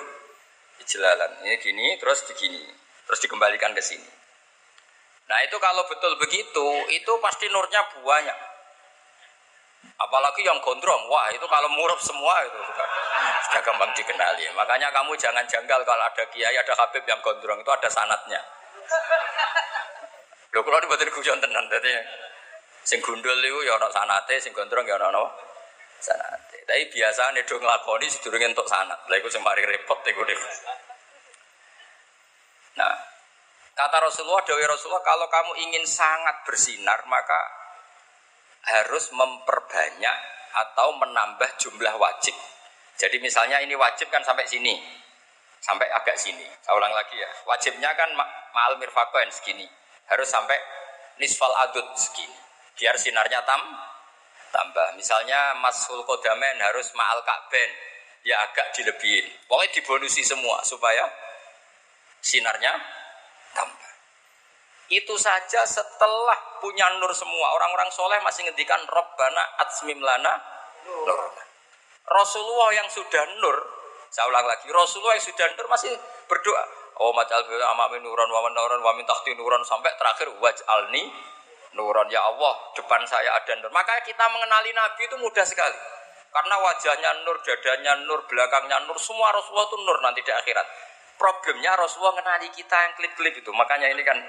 ijlalan. 0.80 1.44
Ini 1.44 1.56
gini 1.60 1.86
terus 2.00 2.24
begini. 2.24 2.62
Terus 3.06 3.18
dikembalikan 3.22 3.70
ke 3.76 3.82
sini. 3.82 4.10
Nah 5.26 5.38
itu 5.42 5.56
kalau 5.58 5.82
betul 5.90 6.14
begitu, 6.22 6.66
itu 6.90 7.12
pasti 7.18 7.50
nurnya 7.50 7.82
banyak. 8.02 8.38
Apalagi 9.96 10.42
yang 10.42 10.58
gondrong, 10.62 11.06
wah 11.08 11.30
itu 11.30 11.46
kalau 11.46 11.70
murab 11.70 11.98
semua 12.02 12.42
itu 12.42 12.58
sudah, 12.58 12.88
sudah 13.48 13.60
gampang 13.62 13.90
dikenali. 13.94 14.50
Makanya 14.54 14.90
kamu 14.90 15.14
jangan 15.18 15.46
janggal 15.46 15.82
kalau 15.86 16.02
ada 16.02 16.24
kiai, 16.30 16.54
ada 16.54 16.74
habib 16.74 17.02
yang 17.06 17.18
gondrong 17.22 17.62
itu 17.62 17.70
ada 17.70 17.88
sanatnya. 17.90 18.42
Lho 20.54 20.60
kalau 20.62 20.78
dibuatin 20.82 21.10
guyon 21.10 21.38
tenan 21.42 21.66
berarti 21.68 21.90
sing 22.86 23.02
gundul 23.02 23.34
itu 23.42 23.66
ya 23.66 23.74
ono 23.76 23.90
sanate, 23.90 24.38
sing 24.38 24.54
gondrong 24.54 24.86
ya 24.86 24.94
ono 24.94 25.26
sanate. 25.98 26.45
Tapi 26.66 26.82
biasa 26.90 27.30
do 27.46 27.56
ngelakoni 27.62 28.10
si 28.10 28.18
entuk 28.18 28.34
untuk 28.34 28.66
Lah 28.74 29.16
iku 29.22 29.30
sembari 29.30 29.62
repot, 29.62 30.02
repot 30.02 30.26
deh. 30.26 30.38
Nah, 32.76 32.92
kata 33.72 33.96
Rasulullah, 34.02 34.42
Dewi 34.42 34.66
Rasulullah, 34.66 35.06
kalau 35.06 35.30
kamu 35.30 35.62
ingin 35.62 35.86
sangat 35.86 36.42
bersinar, 36.42 37.06
maka 37.06 37.40
harus 38.66 39.14
memperbanyak 39.14 40.16
atau 40.58 40.98
menambah 40.98 41.54
jumlah 41.62 41.94
wajib. 42.02 42.34
Jadi 42.98 43.22
misalnya 43.22 43.62
ini 43.62 43.78
wajib 43.78 44.10
kan 44.10 44.26
sampai 44.26 44.42
sini, 44.48 44.74
sampai 45.62 45.86
agak 45.92 46.18
sini. 46.18 46.44
Saya 46.66 46.74
ulang 46.74 46.90
lagi 46.90 47.14
ya, 47.14 47.30
wajibnya 47.46 47.94
kan 47.94 48.10
ma'al 48.16 48.74
mirfakoen 48.80 49.30
segini, 49.30 49.68
harus 50.10 50.26
sampai 50.26 50.58
nisfal 51.22 51.52
adud 51.68 51.86
segini, 51.94 52.34
biar 52.74 52.96
sinarnya 52.98 53.44
tam 53.46 53.62
tambah. 54.50 54.94
Misalnya 54.98 55.54
masul 55.58 56.02
kodamen 56.04 56.60
harus 56.62 56.92
ma'al 56.94 57.22
kakben. 57.22 57.70
Ya 58.26 58.42
agak 58.42 58.74
dilebihin. 58.74 59.26
Pokoknya 59.46 59.70
dibonusi 59.78 60.26
semua 60.26 60.58
supaya 60.66 61.06
sinarnya 62.18 62.74
tambah. 63.54 63.90
Itu 64.90 65.14
saja 65.18 65.62
setelah 65.66 66.58
punya 66.58 66.86
nur 66.98 67.10
semua. 67.14 67.54
Orang-orang 67.54 67.90
soleh 67.90 68.18
masih 68.22 68.46
ngendikan 68.46 68.82
Robbana 68.86 69.62
atsmim 69.62 69.98
lana 70.02 70.34
nur. 70.86 71.10
Rasulullah 72.06 72.70
yang 72.70 72.86
sudah 72.86 73.24
nur, 73.42 73.56
saya 74.14 74.30
ulang 74.30 74.46
lagi, 74.46 74.70
Rasulullah 74.70 75.18
yang 75.18 75.26
sudah 75.26 75.46
nur 75.58 75.66
masih 75.66 75.90
berdoa. 76.30 76.64
Oh 76.96 77.12
macal 77.12 77.44
bila 77.44 77.76
amamin 77.76 78.00
nuron 78.00 78.30
wa 78.30 78.48
nuron 78.48 78.80
wa 78.80 78.92
nuron 78.96 79.62
sampai 79.66 79.92
terakhir 80.00 80.32
waj'alni 80.40 81.12
nuron 81.74 82.08
ya 82.12 82.22
Allah 82.22 82.54
depan 82.78 83.02
saya 83.08 83.34
ada 83.34 83.52
nur. 83.58 83.72
Maka 83.74 83.98
kita 84.06 84.24
mengenali 84.30 84.70
Nabi 84.70 85.02
itu 85.08 85.16
mudah 85.18 85.42
sekali. 85.42 85.78
Karena 86.30 86.60
wajahnya 86.60 87.24
nur, 87.24 87.40
dadanya 87.40 87.92
nur, 88.04 88.20
belakangnya 88.28 88.84
nur, 88.84 89.00
semua 89.00 89.32
Rasulullah 89.32 89.72
itu 89.72 89.76
nur 89.80 89.98
nanti 90.04 90.20
di 90.20 90.28
akhirat. 90.28 90.66
Problemnya 91.16 91.72
Rasulullah 91.80 92.20
mengenali 92.20 92.52
kita 92.52 92.76
yang 92.76 92.92
klip-klip 92.92 93.40
itu. 93.40 93.48
Makanya 93.56 93.88
ini 93.88 94.04
kan 94.04 94.20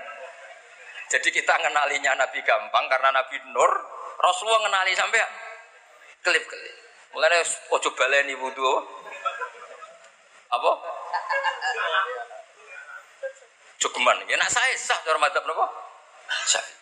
jadi 1.08 1.30
kita 1.32 1.56
mengenalinya 1.60 2.20
Nabi 2.20 2.40
gampang 2.44 2.86
karena 2.92 3.12
Nabi 3.16 3.40
Nur. 3.52 3.72
Rasulullah 4.18 4.60
mengenali 4.68 4.92
sampai 4.96 5.20
klip-klip. 6.24 6.76
Mulai 7.16 7.44
ojo 7.72 7.90
baleni 7.96 8.36
wudhu. 8.36 8.72
Apa? 10.48 10.72
Cukuman. 13.78 14.16
Ya 14.28 14.36
nak 14.40 14.52
saya 14.52 14.74
sah 14.76 15.00
cara 15.04 15.20
madzhab 15.20 15.44
napa? 15.48 15.66
Sah. 16.48 16.77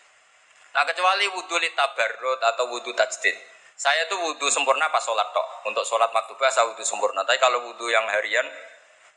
Nah 0.76 0.84
kecuali 0.84 1.24
wudhu 1.32 1.56
li 1.56 1.72
tabarrut 1.72 2.36
atau 2.44 2.68
wudhu 2.68 2.92
tajdid. 2.92 3.32
Saya 3.76 4.04
tuh 4.12 4.20
wudhu 4.20 4.52
sempurna 4.52 4.92
pas 4.92 5.00
sholat 5.00 5.24
tok. 5.32 5.64
Untuk 5.64 5.88
sholat 5.88 6.12
maktubah 6.12 6.52
saya 6.52 6.68
wudhu 6.68 6.84
sempurna. 6.84 7.24
Tapi 7.24 7.40
kalau 7.40 7.64
wudhu 7.64 7.88
yang 7.88 8.04
harian 8.04 8.44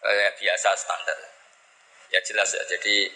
eh, 0.08 0.32
biasa 0.39 0.72
standar. 0.80 1.19
Ya 2.15 2.24
jelas 2.24 2.56
ya. 2.56 2.63
Jadi 2.63 3.12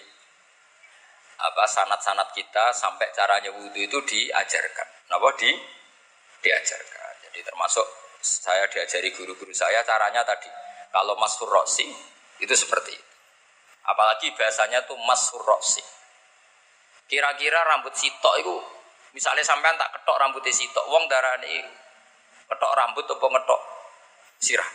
apa 1.40 1.64
sanat-sanat 1.64 2.36
kita 2.36 2.76
sampai 2.76 3.16
caranya 3.16 3.48
wudhu 3.56 3.80
itu 3.80 4.00
diajarkan. 4.04 4.88
Kenapa 5.08 5.40
di 5.40 5.52
diajarkan? 6.44 7.14
Jadi 7.32 7.40
termasuk 7.48 7.88
saya 8.20 8.68
diajari 8.68 9.16
guru-guru 9.16 9.56
saya 9.56 9.80
caranya 9.88 10.28
tadi. 10.28 10.52
Kalau 10.92 11.16
masur 11.16 11.48
rosi 11.48 11.88
itu 12.44 12.56
seperti 12.60 12.92
itu. 12.92 13.14
Apalagi 13.88 14.36
bahasanya 14.36 14.84
tuh 14.84 15.00
masur 15.08 15.40
rosi. 15.44 15.84
Kira-kira 17.14 17.62
rambut 17.62 17.94
sitok 17.94 18.42
itu 18.42 18.58
misalnya 19.14 19.46
sampean 19.46 19.78
tak 19.78 19.94
ketok 20.02 20.18
rambutnya 20.18 20.50
sitok, 20.50 20.82
wong 20.90 21.06
darah 21.06 21.38
ini 21.46 21.62
ketok 22.50 22.74
rambut 22.74 23.06
atau 23.06 23.30
ngetok 23.30 23.62
sirah 24.42 24.70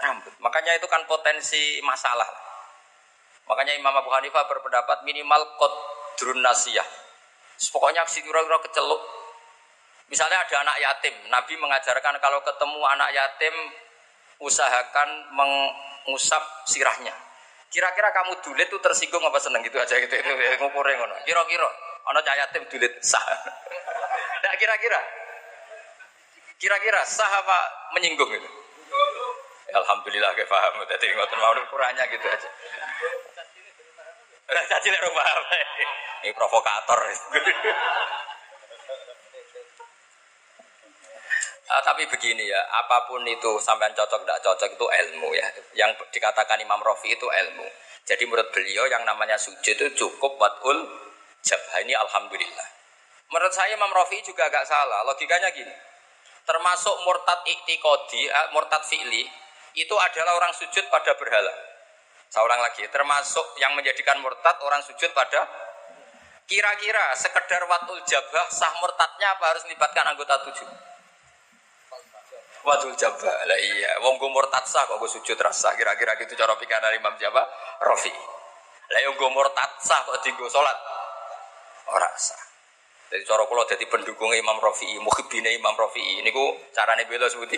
rambut. 0.00 0.32
Makanya 0.40 0.80
itu 0.80 0.88
kan 0.88 1.04
potensi 1.04 1.76
masalah. 1.84 2.24
Makanya 3.44 3.76
Imam 3.76 3.92
Abu 3.92 4.08
Hanifah 4.08 4.48
berpendapat 4.48 5.04
minimal 5.04 5.60
drun 6.16 6.40
nasiyah. 6.40 6.88
Pokoknya 7.72 8.08
si 8.08 8.24
kira-kira 8.24 8.56
keceluk. 8.64 9.00
Misalnya 10.08 10.40
ada 10.40 10.56
anak 10.64 10.76
yatim, 10.80 11.14
Nabi 11.28 11.58
mengajarkan 11.60 12.16
kalau 12.22 12.40
ketemu 12.40 12.80
anak 12.80 13.10
yatim 13.12 13.54
usahakan 14.40 15.08
mengusap 15.36 16.40
sirahnya. 16.64 17.25
Kira-kira 17.70 18.08
kamu 18.14 18.32
dulit 18.40 18.66
tuh 18.70 18.80
tersinggung 18.80 19.20
apa 19.26 19.36
seneng 19.42 19.60
gitu 19.66 19.76
aja 19.76 19.94
gitu 19.98 20.14
itu 20.14 20.32
ngukurnya 20.62 20.96
ngono. 21.02 21.14
Kira-kira 21.26 21.68
anak 22.06 22.24
yatim 22.24 22.64
dulit 22.70 22.92
sah. 23.02 23.22
Nah 24.36 24.54
kira-kira 24.62 25.00
kira-kira 26.60 27.02
sah 27.02 27.26
apa 27.26 27.58
menyinggung 27.98 28.30
itu? 28.30 28.50
Alhamdulillah 29.74 30.30
kayak 30.38 30.46
paham. 30.46 30.86
Jadi 30.86 31.10
ngotot 31.18 31.36
mau 31.40 31.50
ukurannya 31.56 32.04
gitu 32.14 32.26
aja. 32.30 32.48
Caci 34.46 34.88
lek. 34.90 35.02
Ini 36.22 36.30
provokator. 36.34 37.00
Uh, 41.76 41.84
tapi 41.84 42.08
begini 42.08 42.48
ya, 42.48 42.56
apa 42.72 43.04
pun 43.04 43.20
itu 43.28 43.60
sampai 43.60 43.92
cocok 43.92 44.24
tidak 44.24 44.40
cocok 44.40 44.70
itu 44.72 44.86
ilmu 44.88 45.28
ya. 45.36 45.44
Yang 45.76 46.08
dikatakan 46.08 46.56
Imam 46.56 46.80
Rofi 46.80 47.12
itu 47.12 47.28
ilmu. 47.28 47.68
Jadi 48.08 48.24
menurut 48.24 48.48
beliau 48.48 48.88
yang 48.88 49.04
namanya 49.04 49.36
sujud 49.36 49.76
itu 49.76 49.92
cukup 49.92 50.40
watul 50.40 50.88
jabah 51.44 51.84
ini 51.84 51.92
alhamdulillah. 51.92 52.68
Menurut 53.28 53.52
saya 53.52 53.76
Imam 53.76 53.92
Rofi 53.92 54.24
juga 54.24 54.48
agak 54.48 54.64
salah. 54.64 55.04
Logikanya 55.04 55.52
gini. 55.52 55.74
Termasuk 56.48 56.96
murtad 57.04 57.44
iktikodi, 57.44 58.24
uh, 58.32 58.48
murtad 58.56 58.80
fi'li, 58.80 59.28
itu 59.76 59.94
adalah 60.00 60.32
orang 60.40 60.56
sujud 60.56 60.88
pada 60.88 61.12
berhala. 61.20 61.52
Ulang 62.36 62.60
lagi, 62.60 62.84
termasuk 62.92 63.56
yang 63.56 63.72
menjadikan 63.72 64.20
murtad 64.20 64.60
orang 64.60 64.80
sujud 64.84 65.08
pada 65.16 65.44
kira-kira 66.44 67.16
sekedar 67.16 67.64
watul 67.64 67.96
jabah 68.04 68.46
sah 68.52 68.76
murtadnya 68.80 69.34
apa 69.34 69.44
harus 69.56 69.64
melibatkan 69.64 70.04
anggota 70.04 70.44
tujuh? 70.44 70.68
Watul 72.66 72.98
jabah, 72.98 73.46
lah 73.46 73.58
iya, 73.62 73.94
wong 74.02 74.18
gue 74.18 74.26
murtad 74.26 74.66
sah 74.66 74.82
kok 74.90 74.98
gue 74.98 75.06
sujud 75.06 75.38
rasa 75.38 75.70
kira-kira 75.78 76.18
gitu 76.18 76.34
cara 76.34 76.58
pikiran 76.58 76.90
Imam 76.98 77.14
Jawa 77.14 77.46
Rofi. 77.86 78.10
Lah 78.90 79.00
yang 79.06 79.14
gue 79.14 79.30
murtad 79.30 79.70
sah 79.78 80.02
kok 80.02 80.18
tinggal 80.26 80.50
sholat 80.50 80.74
orang 81.86 82.10
sah. 82.18 82.42
Jadi 83.14 83.22
cara 83.22 83.46
kalau 83.46 83.62
jadi 83.70 83.86
pendukung 83.86 84.34
Imam 84.34 84.58
Rofi, 84.58 84.98
muhibine 84.98 85.54
Imam 85.54 85.78
Rofi, 85.78 86.02
ini 86.18 86.26
gue 86.26 86.74
carane 86.74 87.06
bela 87.06 87.30
sebuti. 87.30 87.54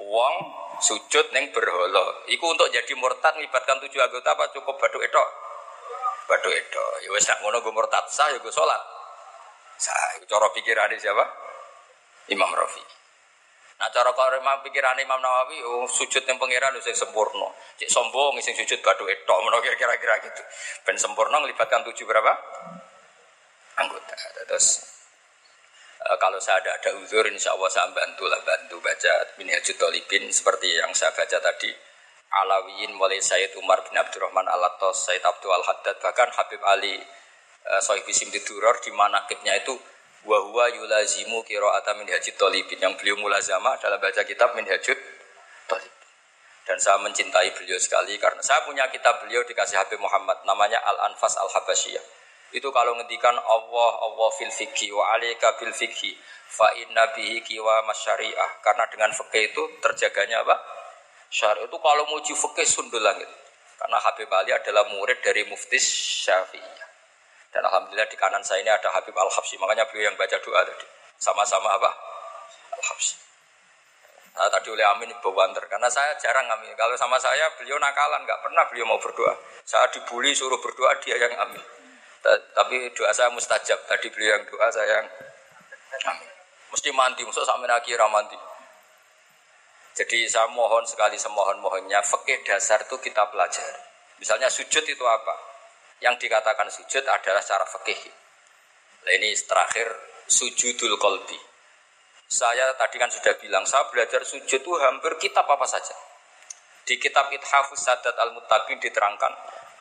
Wong 0.00 0.34
sujud 0.80 1.28
neng 1.36 1.52
berhala. 1.52 2.24
Iku 2.32 2.48
untuk 2.48 2.72
jadi 2.72 2.96
murtad 2.96 3.36
melibatkan 3.36 3.76
tujuh 3.84 4.00
anggota 4.00 4.32
apa 4.32 4.48
cukup 4.56 4.80
batu 4.80 5.04
itu? 5.04 5.24
Batu 6.24 6.48
itu. 6.48 6.84
Ya 7.04 7.12
nak 7.12 7.38
ngono 7.44 7.60
gue 7.60 7.76
murtad 7.76 8.08
sah 8.08 8.32
ya 8.32 8.40
gue 8.40 8.48
sholat. 8.48 8.80
Sah. 9.76 10.16
Cara 10.24 10.48
pikiran 10.56 10.96
siapa? 10.96 11.24
Imam 12.32 12.48
Rafi. 12.48 13.03
Nah 13.74 13.90
cara 13.90 14.10
kalau 14.14 14.38
memang 14.38 14.62
pikiran 14.62 14.96
Imam 15.02 15.18
Nawawi, 15.18 15.58
oh, 15.66 15.86
sujud 15.90 16.22
yang 16.22 16.38
pangeran 16.38 16.78
itu 16.78 16.94
sempurna. 16.94 17.50
Cik 17.76 17.90
sombong 17.90 18.38
sing 18.38 18.54
sujud 18.54 18.78
batu 18.80 19.02
itu, 19.10 19.34
menurut 19.42 19.62
kira-kira 19.62 20.14
gitu. 20.22 20.42
Ben 20.86 20.94
sempurna 20.94 21.42
melibatkan 21.42 21.82
tujuh 21.82 22.06
berapa? 22.06 22.32
Anggota. 23.74 24.14
Terus 24.46 24.94
Eh, 26.04 26.18
kalau 26.20 26.36
saya 26.36 26.60
ada 26.60 26.76
ada 26.76 26.90
uzur, 27.00 27.24
insya 27.32 27.56
Allah 27.56 27.72
saya 27.72 27.88
bantu 27.88 28.28
lah 28.28 28.36
bantu 28.44 28.76
baca 28.84 29.12
Minhajul 29.40 29.72
Talibin 29.80 30.28
seperti 30.28 30.76
yang 30.76 30.92
saya 30.92 31.16
baca 31.16 31.40
tadi. 31.40 31.72
Alawiyin 32.44 32.92
mulai 32.92 33.24
Sayyid 33.24 33.56
Umar 33.56 33.80
bin 33.88 33.96
Abdurrahman 33.96 34.44
Al-Attos, 34.44 35.08
Sayyid 35.08 35.24
Abdul 35.24 35.54
Al-Haddad, 35.54 35.96
bahkan 36.04 36.28
Habib 36.34 36.60
Ali 36.66 37.00
uh, 37.00 37.80
Sohib 37.80 38.04
Simdi 38.12 38.42
Duror 38.44 38.84
di 38.84 38.92
mana 38.92 39.24
kibnya 39.24 39.56
itu 40.24 40.32
wahwa 40.32 40.72
yulazimu 40.72 41.44
kiro'ata 41.44 41.92
minhajud 42.00 42.32
talibin 42.40 42.80
yang 42.80 42.96
beliau 42.96 43.20
mulazama 43.20 43.76
dalam 43.76 44.00
baca 44.00 44.24
kitab 44.24 44.56
minhajud 44.56 44.96
talibin 45.68 46.08
dan 46.64 46.80
saya 46.80 46.96
mencintai 47.04 47.52
beliau 47.52 47.76
sekali 47.76 48.16
karena 48.16 48.40
saya 48.40 48.64
punya 48.64 48.88
kitab 48.88 49.20
beliau 49.20 49.44
dikasih 49.44 49.76
Habib 49.76 50.00
Muhammad 50.00 50.40
namanya 50.48 50.80
Al-Anfas 50.80 51.36
Al-Habasyiyah 51.36 52.24
itu 52.54 52.70
kalau 52.70 52.94
ngendikan 52.94 53.34
Allah 53.34 53.90
Allah 53.98 54.30
fil 54.38 54.54
fikhi 54.54 54.94
wa 54.94 55.10
alika 55.18 55.58
bil 55.58 55.74
fikhi 55.74 56.14
fa 56.54 56.70
inna 56.78 57.10
bihi 57.10 57.42
kiwa 57.42 57.82
masyariah. 57.82 58.62
Karena 58.62 58.86
dengan 58.86 59.10
fikih 59.10 59.50
itu 59.50 59.62
terjaganya 59.82 60.46
apa? 60.46 60.54
Syariah 61.34 61.66
itu 61.66 61.78
kalau 61.82 62.06
muji 62.14 62.30
fikih 62.30 62.62
sundul 62.62 63.02
langit. 63.02 63.26
Karena 63.74 63.98
Habib 63.98 64.30
Ali 64.30 64.54
adalah 64.54 64.86
murid 64.86 65.18
dari 65.18 65.42
Mufti 65.50 65.82
Syafi'iyah. 65.82 66.88
Dan 67.54 67.62
alhamdulillah 67.62 68.10
di 68.10 68.18
kanan 68.18 68.42
saya 68.42 68.66
ini 68.66 68.70
ada 68.74 68.90
Habib 68.90 69.14
Al-Habsyi. 69.14 69.62
Makanya 69.62 69.86
beliau 69.86 70.10
yang 70.10 70.18
baca 70.18 70.34
doa 70.42 70.60
tadi. 70.66 70.86
Sama-sama 71.22 71.78
apa? 71.78 71.90
Al-Habsyi. 72.74 73.22
Nah, 74.34 74.50
tadi 74.50 74.66
oleh 74.74 74.82
Amin 74.82 75.14
bawanter 75.22 75.62
karena 75.70 75.86
saya 75.86 76.18
jarang 76.18 76.50
Amin. 76.50 76.74
Kalau 76.74 76.98
sama 76.98 77.14
saya 77.22 77.46
beliau 77.54 77.78
nakalan, 77.78 78.26
nggak 78.26 78.42
pernah 78.42 78.66
beliau 78.66 78.90
mau 78.90 78.98
berdoa. 78.98 79.38
Saya 79.62 79.86
dibully 79.94 80.34
suruh 80.34 80.58
berdoa 80.58 80.98
dia 80.98 81.14
yang 81.14 81.38
Amin. 81.38 81.62
Tapi 82.24 82.88
doa 82.96 83.12
saya 83.12 83.28
mustajab. 83.30 83.76
Tadi 83.84 84.08
beliau 84.08 84.40
yang 84.40 84.44
doa 84.48 84.66
saya 84.72 85.04
yang 85.04 85.08
amin. 86.10 86.30
Mesti 86.72 86.90
mandi, 86.90 87.22
musuh 87.22 87.44
sampai 87.44 87.68
akhirnya 87.68 88.08
mandi. 88.08 88.34
Jadi 89.94 90.26
saya 90.26 90.50
mohon 90.50 90.82
sekali 90.88 91.14
semohon-mohonnya, 91.14 92.02
fikih 92.02 92.42
dasar 92.42 92.82
itu 92.82 92.96
kita 92.98 93.30
pelajari. 93.30 93.78
Misalnya 94.18 94.50
sujud 94.50 94.82
itu 94.82 95.04
apa? 95.06 95.53
Yang 96.02 96.26
dikatakan 96.26 96.66
sujud 96.72 97.04
adalah 97.06 97.42
cara 97.44 97.66
fikih. 97.68 98.00
Nah, 99.04 99.12
ini 99.20 99.36
terakhir 99.36 99.86
sujudul 100.26 100.96
kolbi. 100.96 101.36
Saya 102.24 102.72
tadi 102.74 102.96
kan 102.96 103.12
sudah 103.12 103.36
bilang, 103.36 103.68
saya 103.68 103.86
belajar 103.92 104.24
sujud 104.24 104.58
itu 104.64 104.72
hampir 104.80 105.14
kitab 105.20 105.44
apa 105.44 105.68
saja. 105.68 105.92
Di 106.84 106.96
kitab 106.96 107.30
Ithafus 107.32 107.84
Sadat 107.84 108.16
Al-Muttaqin 108.16 108.80
diterangkan, 108.80 109.32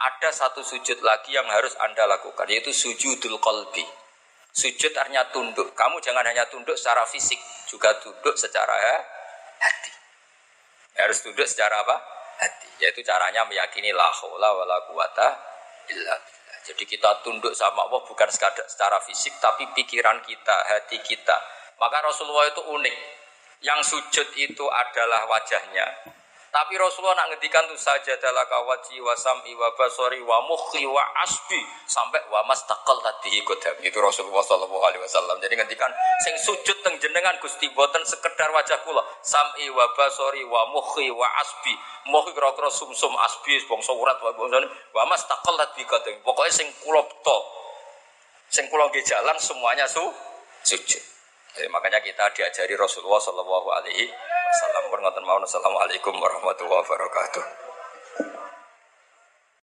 ada 0.03 0.29
satu 0.31 0.59
sujud 0.59 0.99
lagi 0.99 1.31
yang 1.31 1.47
harus 1.47 1.75
Anda 1.79 2.03
lakukan, 2.07 2.47
yaitu 2.51 2.75
sujudul 2.75 3.39
kolbi. 3.39 3.83
Sujud 4.53 4.91
artinya 4.93 5.25
tunduk. 5.33 5.73
Kamu 5.73 5.97
jangan 6.03 6.23
hanya 6.27 6.45
tunduk 6.51 6.77
secara 6.77 7.07
fisik, 7.07 7.39
juga 7.65 7.95
tunduk 8.03 8.37
secara 8.37 8.75
hati. 9.57 9.91
Harus 10.99 11.25
tunduk 11.25 11.47
secara 11.47 11.81
apa? 11.81 11.95
Hati. 12.37 12.69
Yaitu 12.83 13.01
caranya 13.01 13.47
meyakini 13.47 13.89
la 13.95 14.11
haula 14.13 14.53
wala 14.53 14.77
illa 15.91 16.15
billah. 16.15 16.19
Jadi 16.63 16.83
kita 16.87 17.19
tunduk 17.27 17.51
sama 17.51 17.83
Allah 17.83 17.99
bukan 18.07 18.29
secara 18.31 18.97
fisik 19.03 19.35
tapi 19.43 19.67
pikiran 19.75 20.23
kita, 20.23 20.55
hati 20.63 20.95
kita. 21.03 21.35
Maka 21.75 21.99
Rasulullah 21.99 22.47
itu 22.47 22.63
unik. 22.63 22.95
Yang 23.63 23.79
sujud 23.95 24.27
itu 24.35 24.65
adalah 24.67 25.23
wajahnya, 25.27 25.87
tapi 26.53 26.77
Rasulullah 26.77 27.17
nak 27.17 27.33
ngendikan 27.33 27.65
tuh 27.65 27.73
saja 27.73 28.13
adalah 28.13 28.45
kawaji 28.45 29.01
wa 29.01 29.17
sam'i 29.17 29.57
wa 29.57 29.73
basori 29.73 30.21
wa 30.21 30.37
mukhi 30.45 30.85
wa 30.85 31.01
asbi 31.25 31.57
sampai 31.89 32.21
wa 32.29 32.45
mastaqal 32.45 32.93
tadi 33.01 33.41
kodam 33.41 33.73
itu 33.81 33.97
Rasulullah 33.97 34.45
Shallallahu 34.45 34.85
Alaihi 34.85 35.01
Wasallam. 35.01 35.41
Jadi 35.41 35.57
ngendikan 35.57 35.89
sing 36.21 36.37
sujud 36.37 36.77
teng 36.85 37.01
jenengan 37.01 37.33
gusti 37.41 37.73
boten 37.73 38.05
sekedar 38.05 38.53
wajah 38.53 38.85
kula 38.85 39.01
sam'i 39.25 39.65
wa 39.73 39.97
basori 39.97 40.45
wa 40.45 40.69
mukhi 40.69 41.09
wa 41.09 41.25
asbi 41.41 41.73
mukhi 42.13 42.37
kira-kira 42.37 42.69
sumsum 42.69 43.17
asbi 43.17 43.57
bangsa 43.65 43.89
urat 43.89 44.21
wa 44.21 44.29
bangsa 44.37 44.61
wa 44.93 45.09
mastaqal 45.09 45.57
tadi 45.57 45.81
kodam. 45.89 46.21
Pokoknya 46.21 46.53
sing 46.53 46.69
kula 46.85 47.01
to 47.01 47.37
sing 48.53 48.69
kula 48.69 48.93
jalan 48.93 49.37
semuanya 49.41 49.89
su 49.89 50.05
sujud. 50.69 51.12
Jadi 51.53 51.69
makanya 51.69 52.01
kita 52.01 52.33
diajari 52.33 52.73
Rasulullah 52.73 53.21
Shallallahu 53.21 53.67
Alaihi 53.77 54.09
warahmatullahi 54.09 55.05
wabarakatuh. 55.05 55.45
Assalamualaikum 55.45 56.13
warahmatullahi 56.17 56.81
wabarakatuh. 56.81 57.62